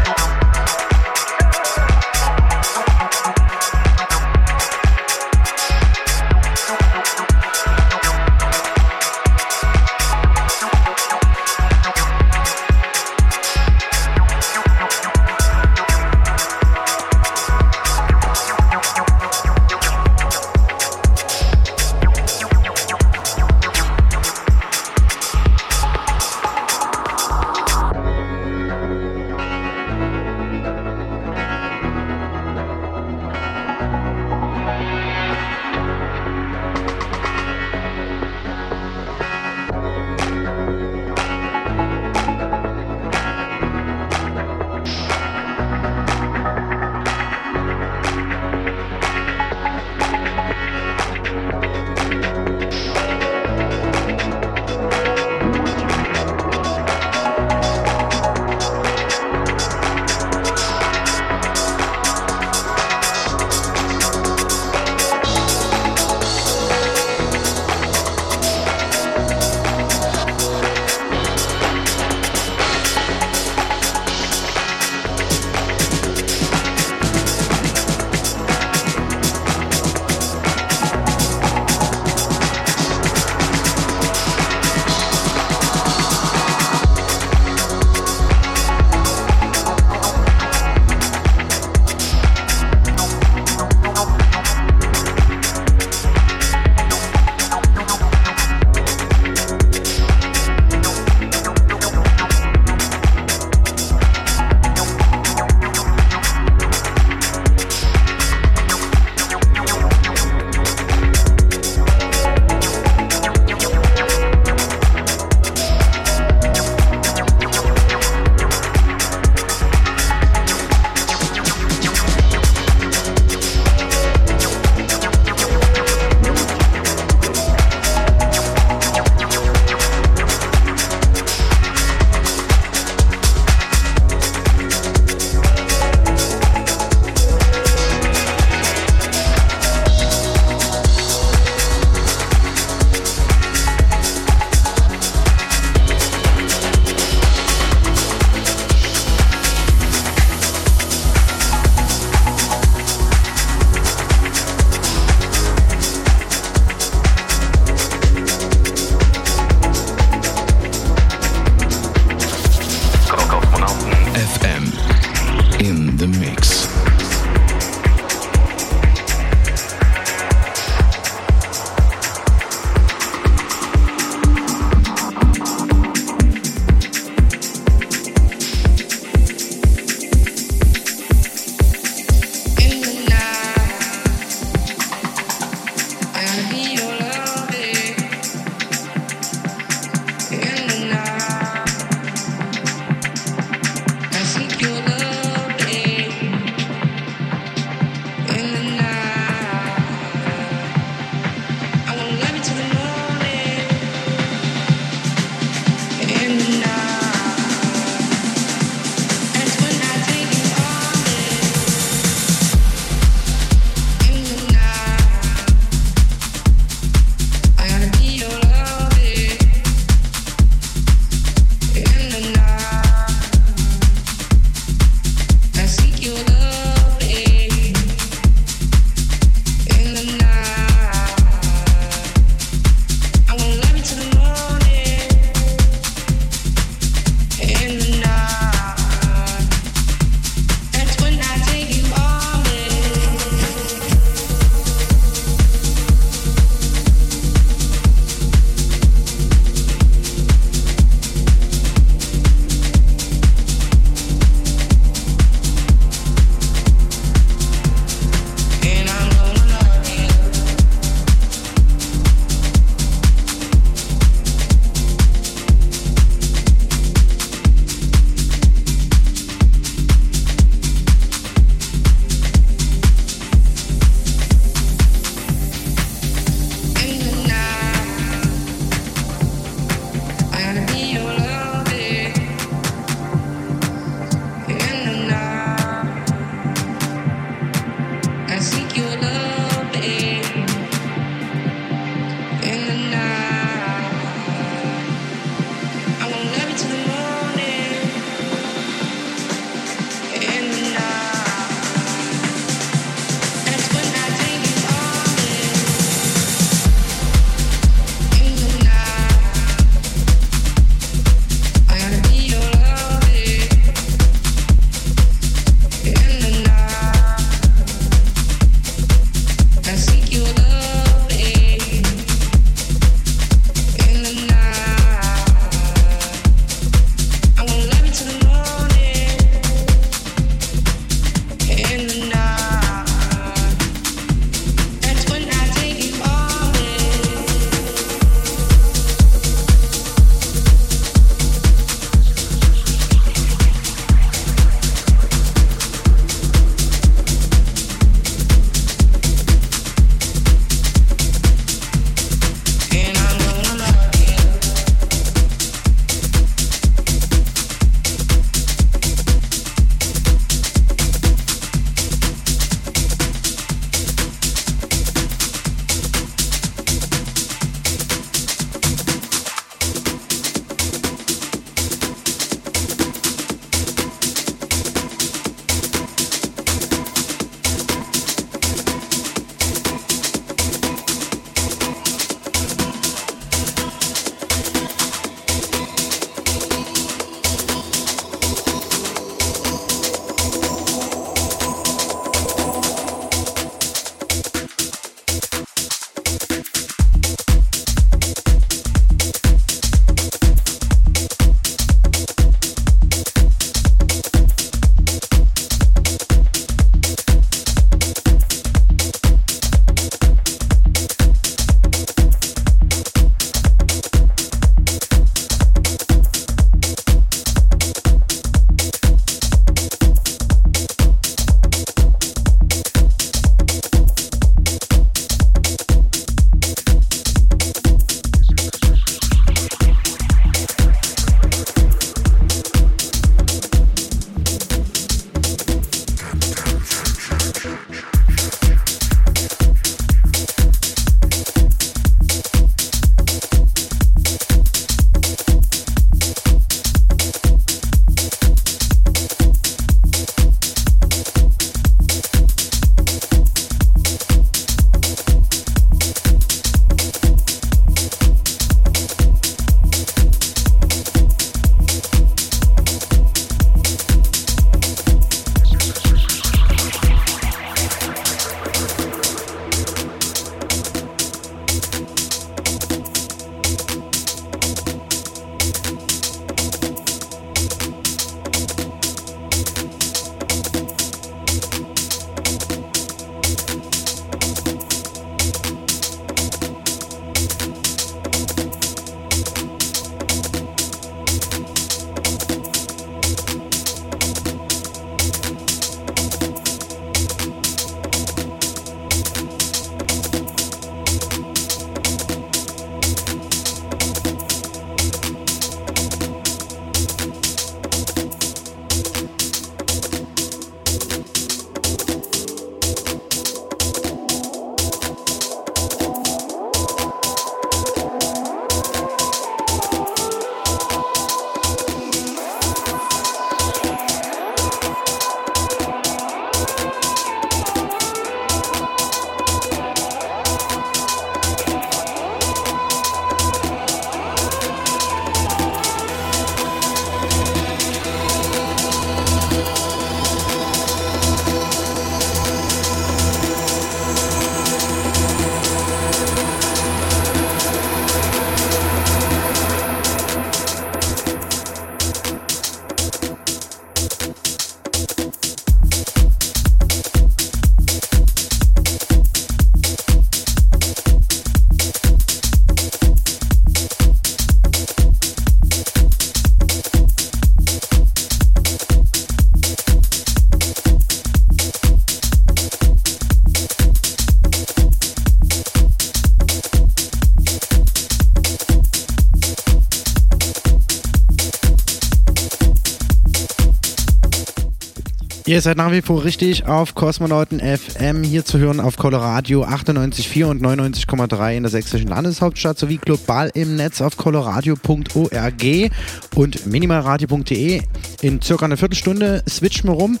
[585.38, 590.24] Ihr seid nach wie vor richtig auf Kosmonauten FM hier zu hören auf Coloradio 98,4
[590.24, 595.70] und 99,3 in der sächsischen Landeshauptstadt sowie global im Netz auf coloradio.org
[596.16, 597.62] und minimalradio.de.
[598.02, 600.00] In circa einer Viertelstunde switchen wir rum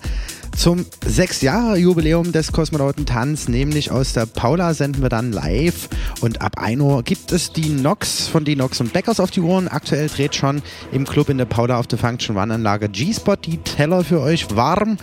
[0.58, 5.88] zum sechs Jahre Jubiläum des Kosmonautentanz, nämlich aus der Paula senden wir dann live
[6.20, 9.40] und ab 1 Uhr gibt es die Nox von die Nox und Beckers auf die
[9.40, 9.68] Uhren.
[9.68, 10.60] Aktuell dreht schon
[10.90, 14.56] im Club in der Paula auf der Function One Anlage G-Spot die Teller für euch
[14.56, 14.96] warm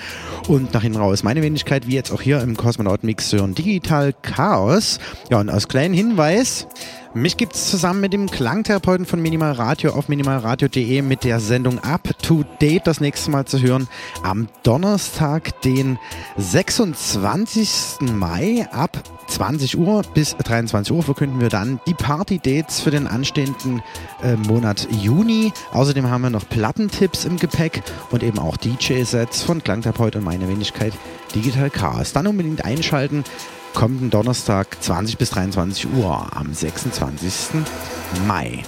[0.49, 4.99] und nach hinten raus meine Wenigkeit, wie jetzt auch hier im Kosmonauten-Mix hören, Digital Chaos.
[5.30, 6.68] Ja und als kleinen Hinweis,
[7.16, 11.80] mich gibt es zusammen mit dem Klangtherapeuten von Minimal Radio auf minimalradio.de mit der Sendung
[11.80, 13.88] Up to Date das nächste Mal zu hören.
[14.22, 15.98] Am Donnerstag, den
[16.36, 18.02] 26.
[18.02, 23.82] Mai ab 20 Uhr bis 23 Uhr verkünden wir dann die Party-Dates für den anstehenden
[24.22, 25.54] äh, Monat Juni.
[25.72, 27.82] Außerdem haben wir noch Plattentipps im Gepäck
[28.12, 30.94] und eben auch DJ-Sets von Klangtherapeut und meine Wenigkeit
[31.34, 32.12] Digital Chaos.
[32.12, 33.24] Dann unbedingt einschalten
[33.76, 37.64] kommenden Donnerstag 20 bis 23 Uhr am 26.
[38.27, 38.64] Mai.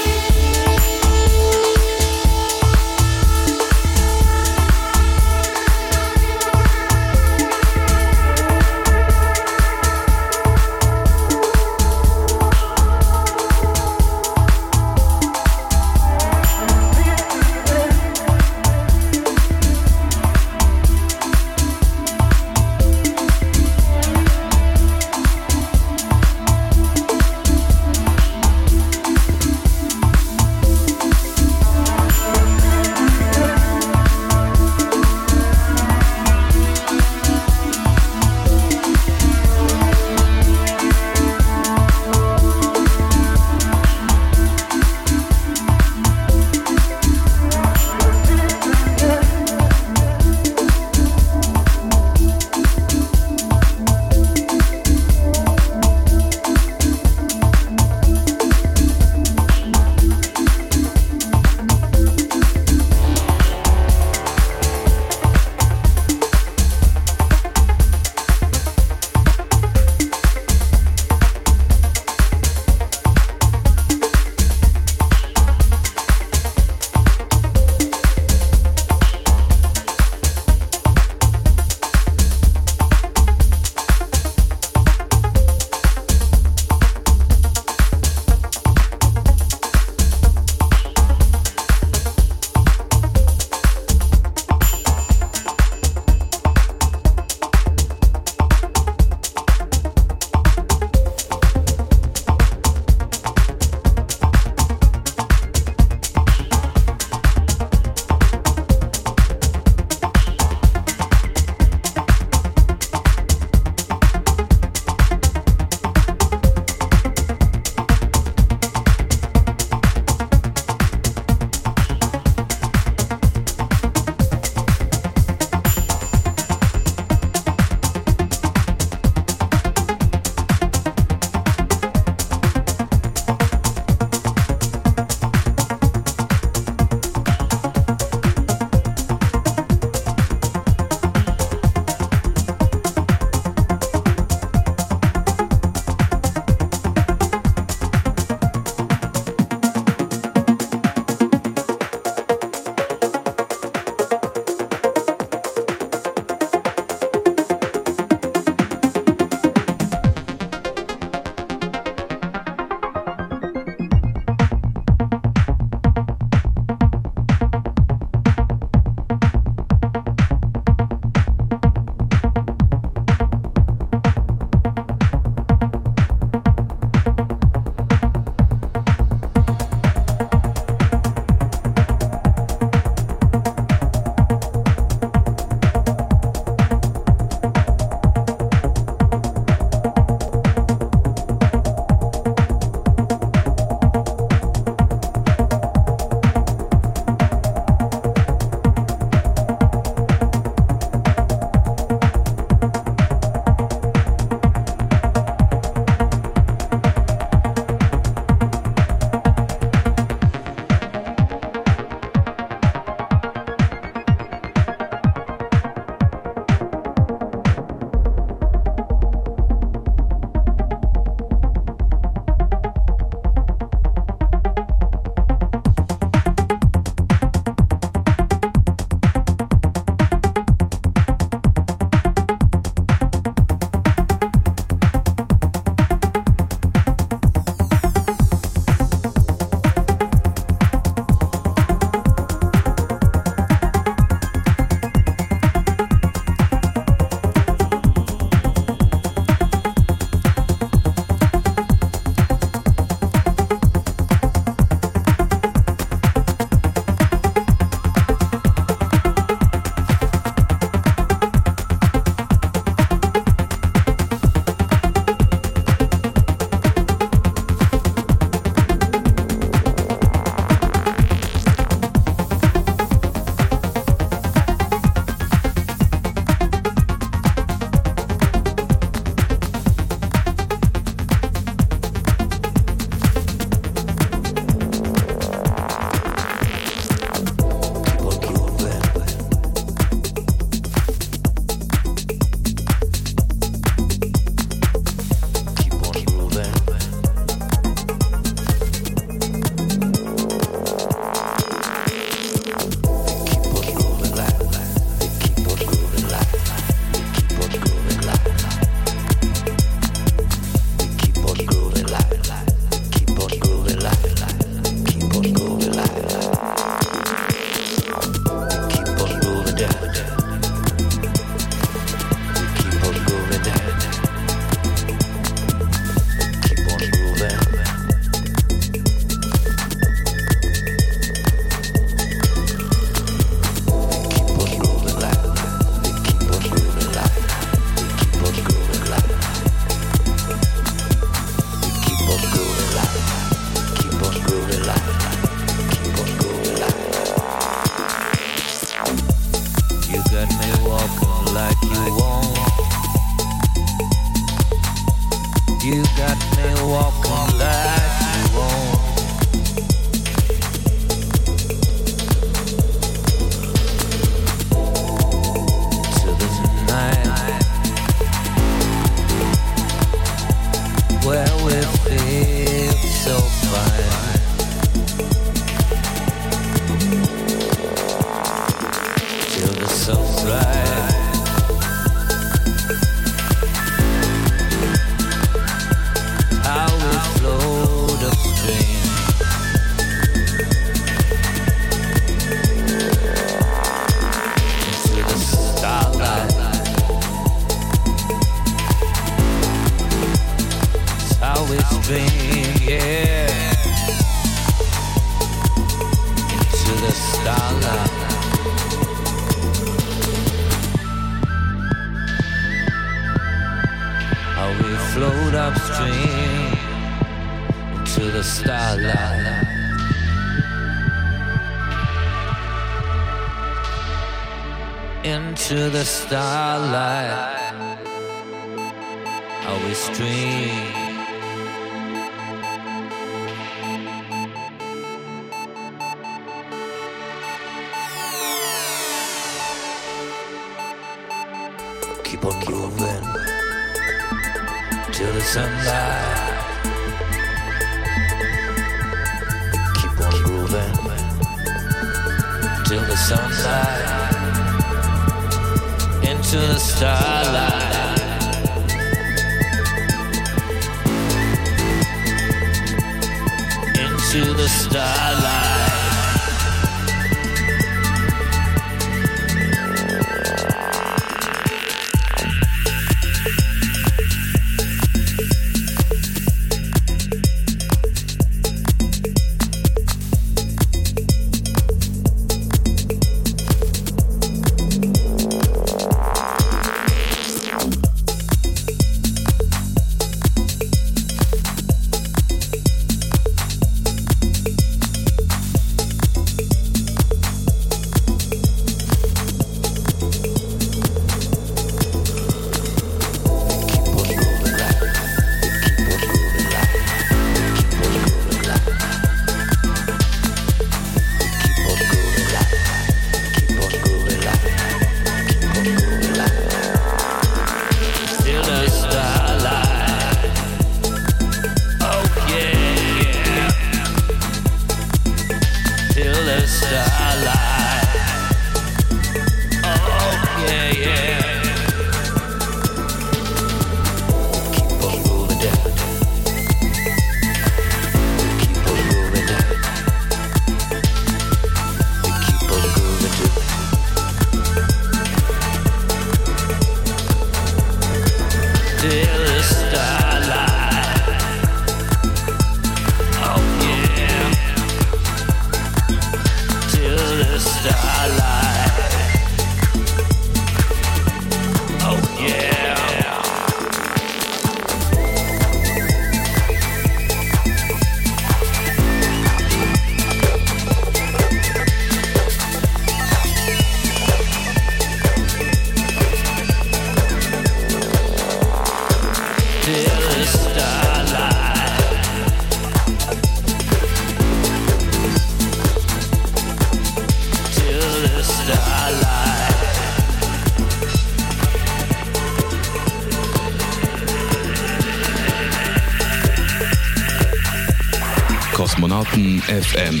[599.48, 600.00] FM.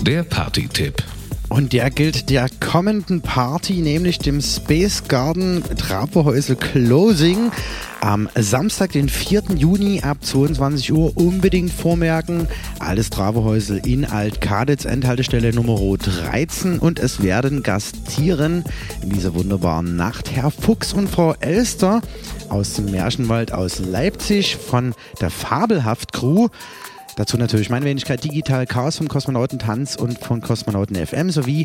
[0.00, 1.02] Der Party-Tipp.
[1.50, 7.50] Und der gilt der kommenden Party, nämlich dem Space Garden Trafohäusel Closing.
[8.00, 9.42] Am Samstag, den 4.
[9.56, 12.48] Juni ab 22 Uhr unbedingt vormerken.
[12.78, 16.78] Alles Trafohäusel in Alt-Kaditz, Endhaltestelle Nummer 13.
[16.78, 18.64] Und es werden gastieren
[19.02, 22.00] in dieser wunderbaren Nacht Herr Fuchs und Frau Elster
[22.48, 26.48] aus dem Märchenwald aus Leipzig von der Fabelhaft Crew.
[27.18, 31.64] Dazu natürlich meine Wenigkeit Digital Chaos vom Kosmonautentanz und von Kosmonauten FM sowie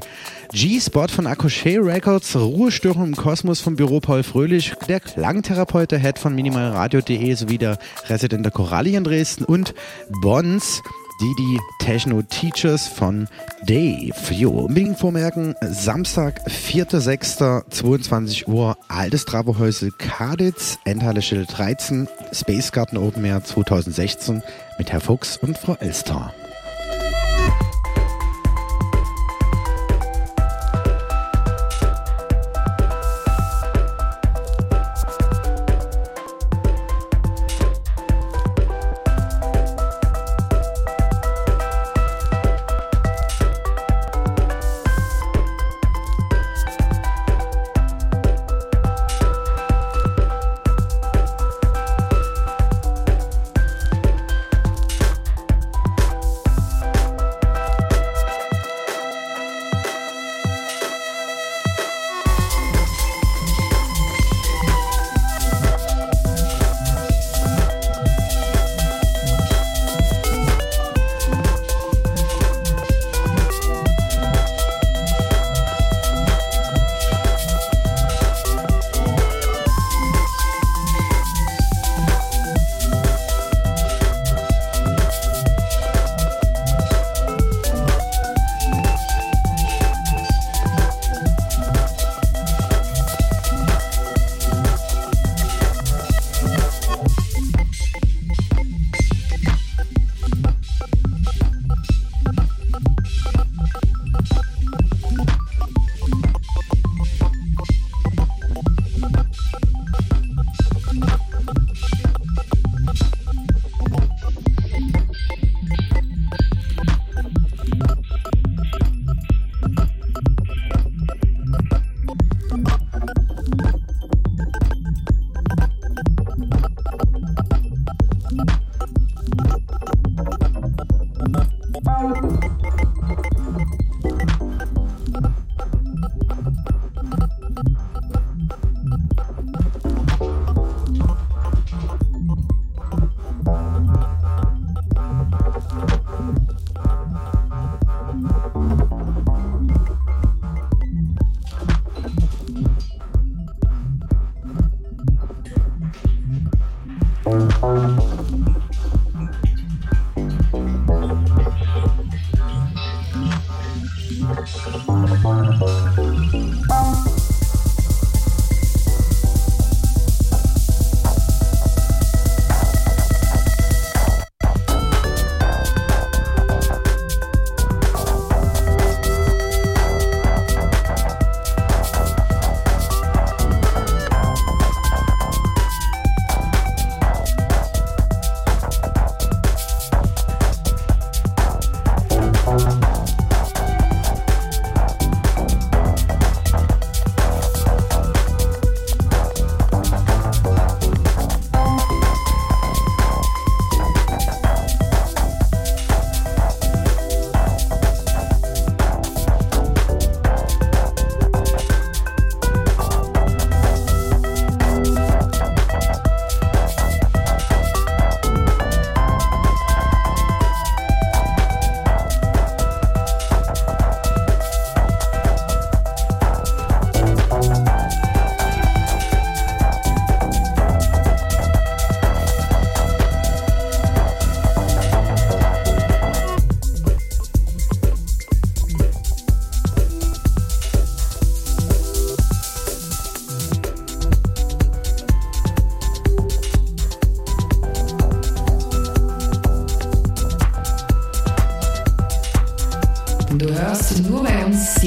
[0.51, 6.17] G-Spot von Akoshe Records, Ruhestörung im Kosmos vom Büro Paul Fröhlich, der Klangtherapeut der Head
[6.17, 7.77] von minimalradio.de sowie der
[8.09, 9.75] Resident der Coralli in Dresden und
[10.23, 10.81] Bons
[11.21, 13.27] die die Techno Teachers von
[13.65, 14.13] Dave.
[14.31, 23.23] Jo, unbedingt vormerken, Samstag, 4.6., 22 Uhr, Altes Traberhäusel Kaditz, Endhalle 13, Space Garden Open
[23.23, 24.41] Air 2016
[24.77, 26.33] mit Herr Fuchs und Frau Elster.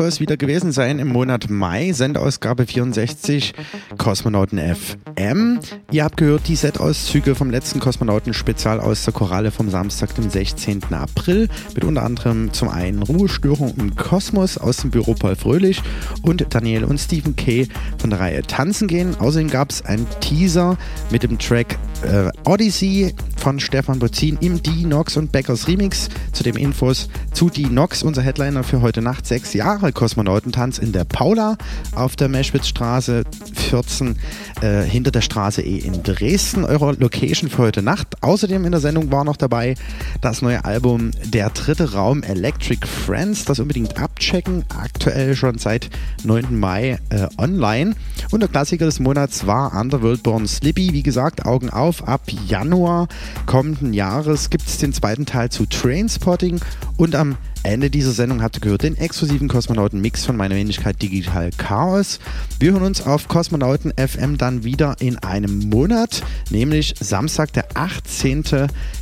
[0.00, 3.52] Soll es wieder gewesen sein im Monat Mai, Sendeausgabe 64,
[3.98, 5.60] Kosmonauten FM.
[5.90, 10.84] Ihr habt gehört die Set-Auszüge vom letzten Kosmonauten-Spezial aus der Koralle vom Samstag, dem 16.
[10.94, 15.82] April, mit unter anderem zum einen Ruhestörung im Kosmos aus dem Büro Paul Fröhlich
[16.22, 17.68] und Daniel und Stephen Kay
[17.98, 19.14] von der Reihe Tanzen gehen.
[19.16, 20.78] Außerdem gab es einen Teaser
[21.10, 26.08] mit dem Track äh, Odyssey von Stefan Bozin im D-Nox und Beckers Remix.
[26.32, 29.26] Zudem Infos zu D-Nox, unser Headliner für heute Nacht.
[29.26, 31.56] Sechs Jahre Kosmonautentanz in der Paula
[31.94, 33.24] auf der Meschwitzstraße
[33.70, 34.16] 14
[34.62, 36.64] äh, hinter der Straße E in Dresden.
[36.64, 38.20] Eure Location für heute Nacht.
[38.20, 39.76] Außerdem in der Sendung war noch dabei
[40.20, 43.44] das neue Album Der dritte Raum Electric Friends.
[43.44, 44.64] Das unbedingt abchecken.
[44.68, 45.88] Aktuell schon seit
[46.24, 46.58] 9.
[46.58, 47.94] Mai äh, online.
[48.32, 50.92] Und der Klassiker des Monats war Underworld Born Slippy.
[50.92, 52.08] Wie gesagt, Augen auf.
[52.08, 53.06] Ab Januar
[53.46, 56.60] kommenden Jahres gibt es den zweiten Teil zu Trainspotting
[57.00, 61.50] und am Ende dieser Sendung habt ihr gehört den exklusiven Kosmonauten-Mix von meiner Wenigkeit Digital
[61.56, 62.18] Chaos.
[62.58, 68.44] Wir hören uns auf Kosmonauten FM dann wieder in einem Monat, nämlich Samstag, der 18.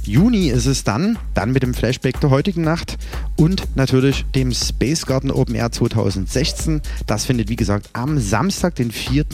[0.05, 2.99] Juni ist es dann, dann mit dem Flashback der heutigen Nacht
[3.37, 6.81] und natürlich dem Space Garden Open Air 2016.
[7.07, 9.25] Das findet wie gesagt am Samstag, den 4.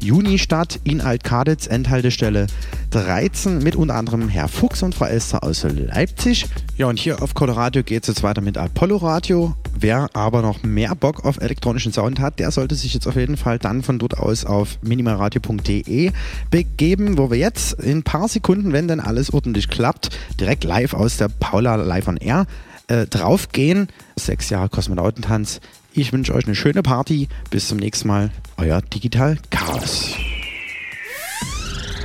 [0.00, 2.46] Juni statt in Altkaditz, Endhaltestelle
[2.90, 6.46] 13 mit unter anderem Herr Fuchs und Frau Elster aus Leipzig.
[6.76, 9.54] Ja und hier auf Colorado es jetzt weiter mit Apollo Radio.
[9.78, 13.36] Wer aber noch mehr Bock auf elektronischen Sound hat, der sollte sich jetzt auf jeden
[13.36, 16.12] Fall dann von dort aus auf minimalradio.de
[16.50, 20.10] begeben, wo wir jetzt in ein paar Sekunden, wenn denn alles ordentlich klappt,
[20.40, 22.46] direkt live aus der Paula Live on Air
[22.88, 23.88] äh, draufgehen.
[24.16, 25.60] Sechs Jahre Kosmonautentanz.
[25.92, 27.28] Ich wünsche euch eine schöne Party.
[27.50, 28.30] Bis zum nächsten Mal.
[28.56, 30.14] Euer Digital Chaos.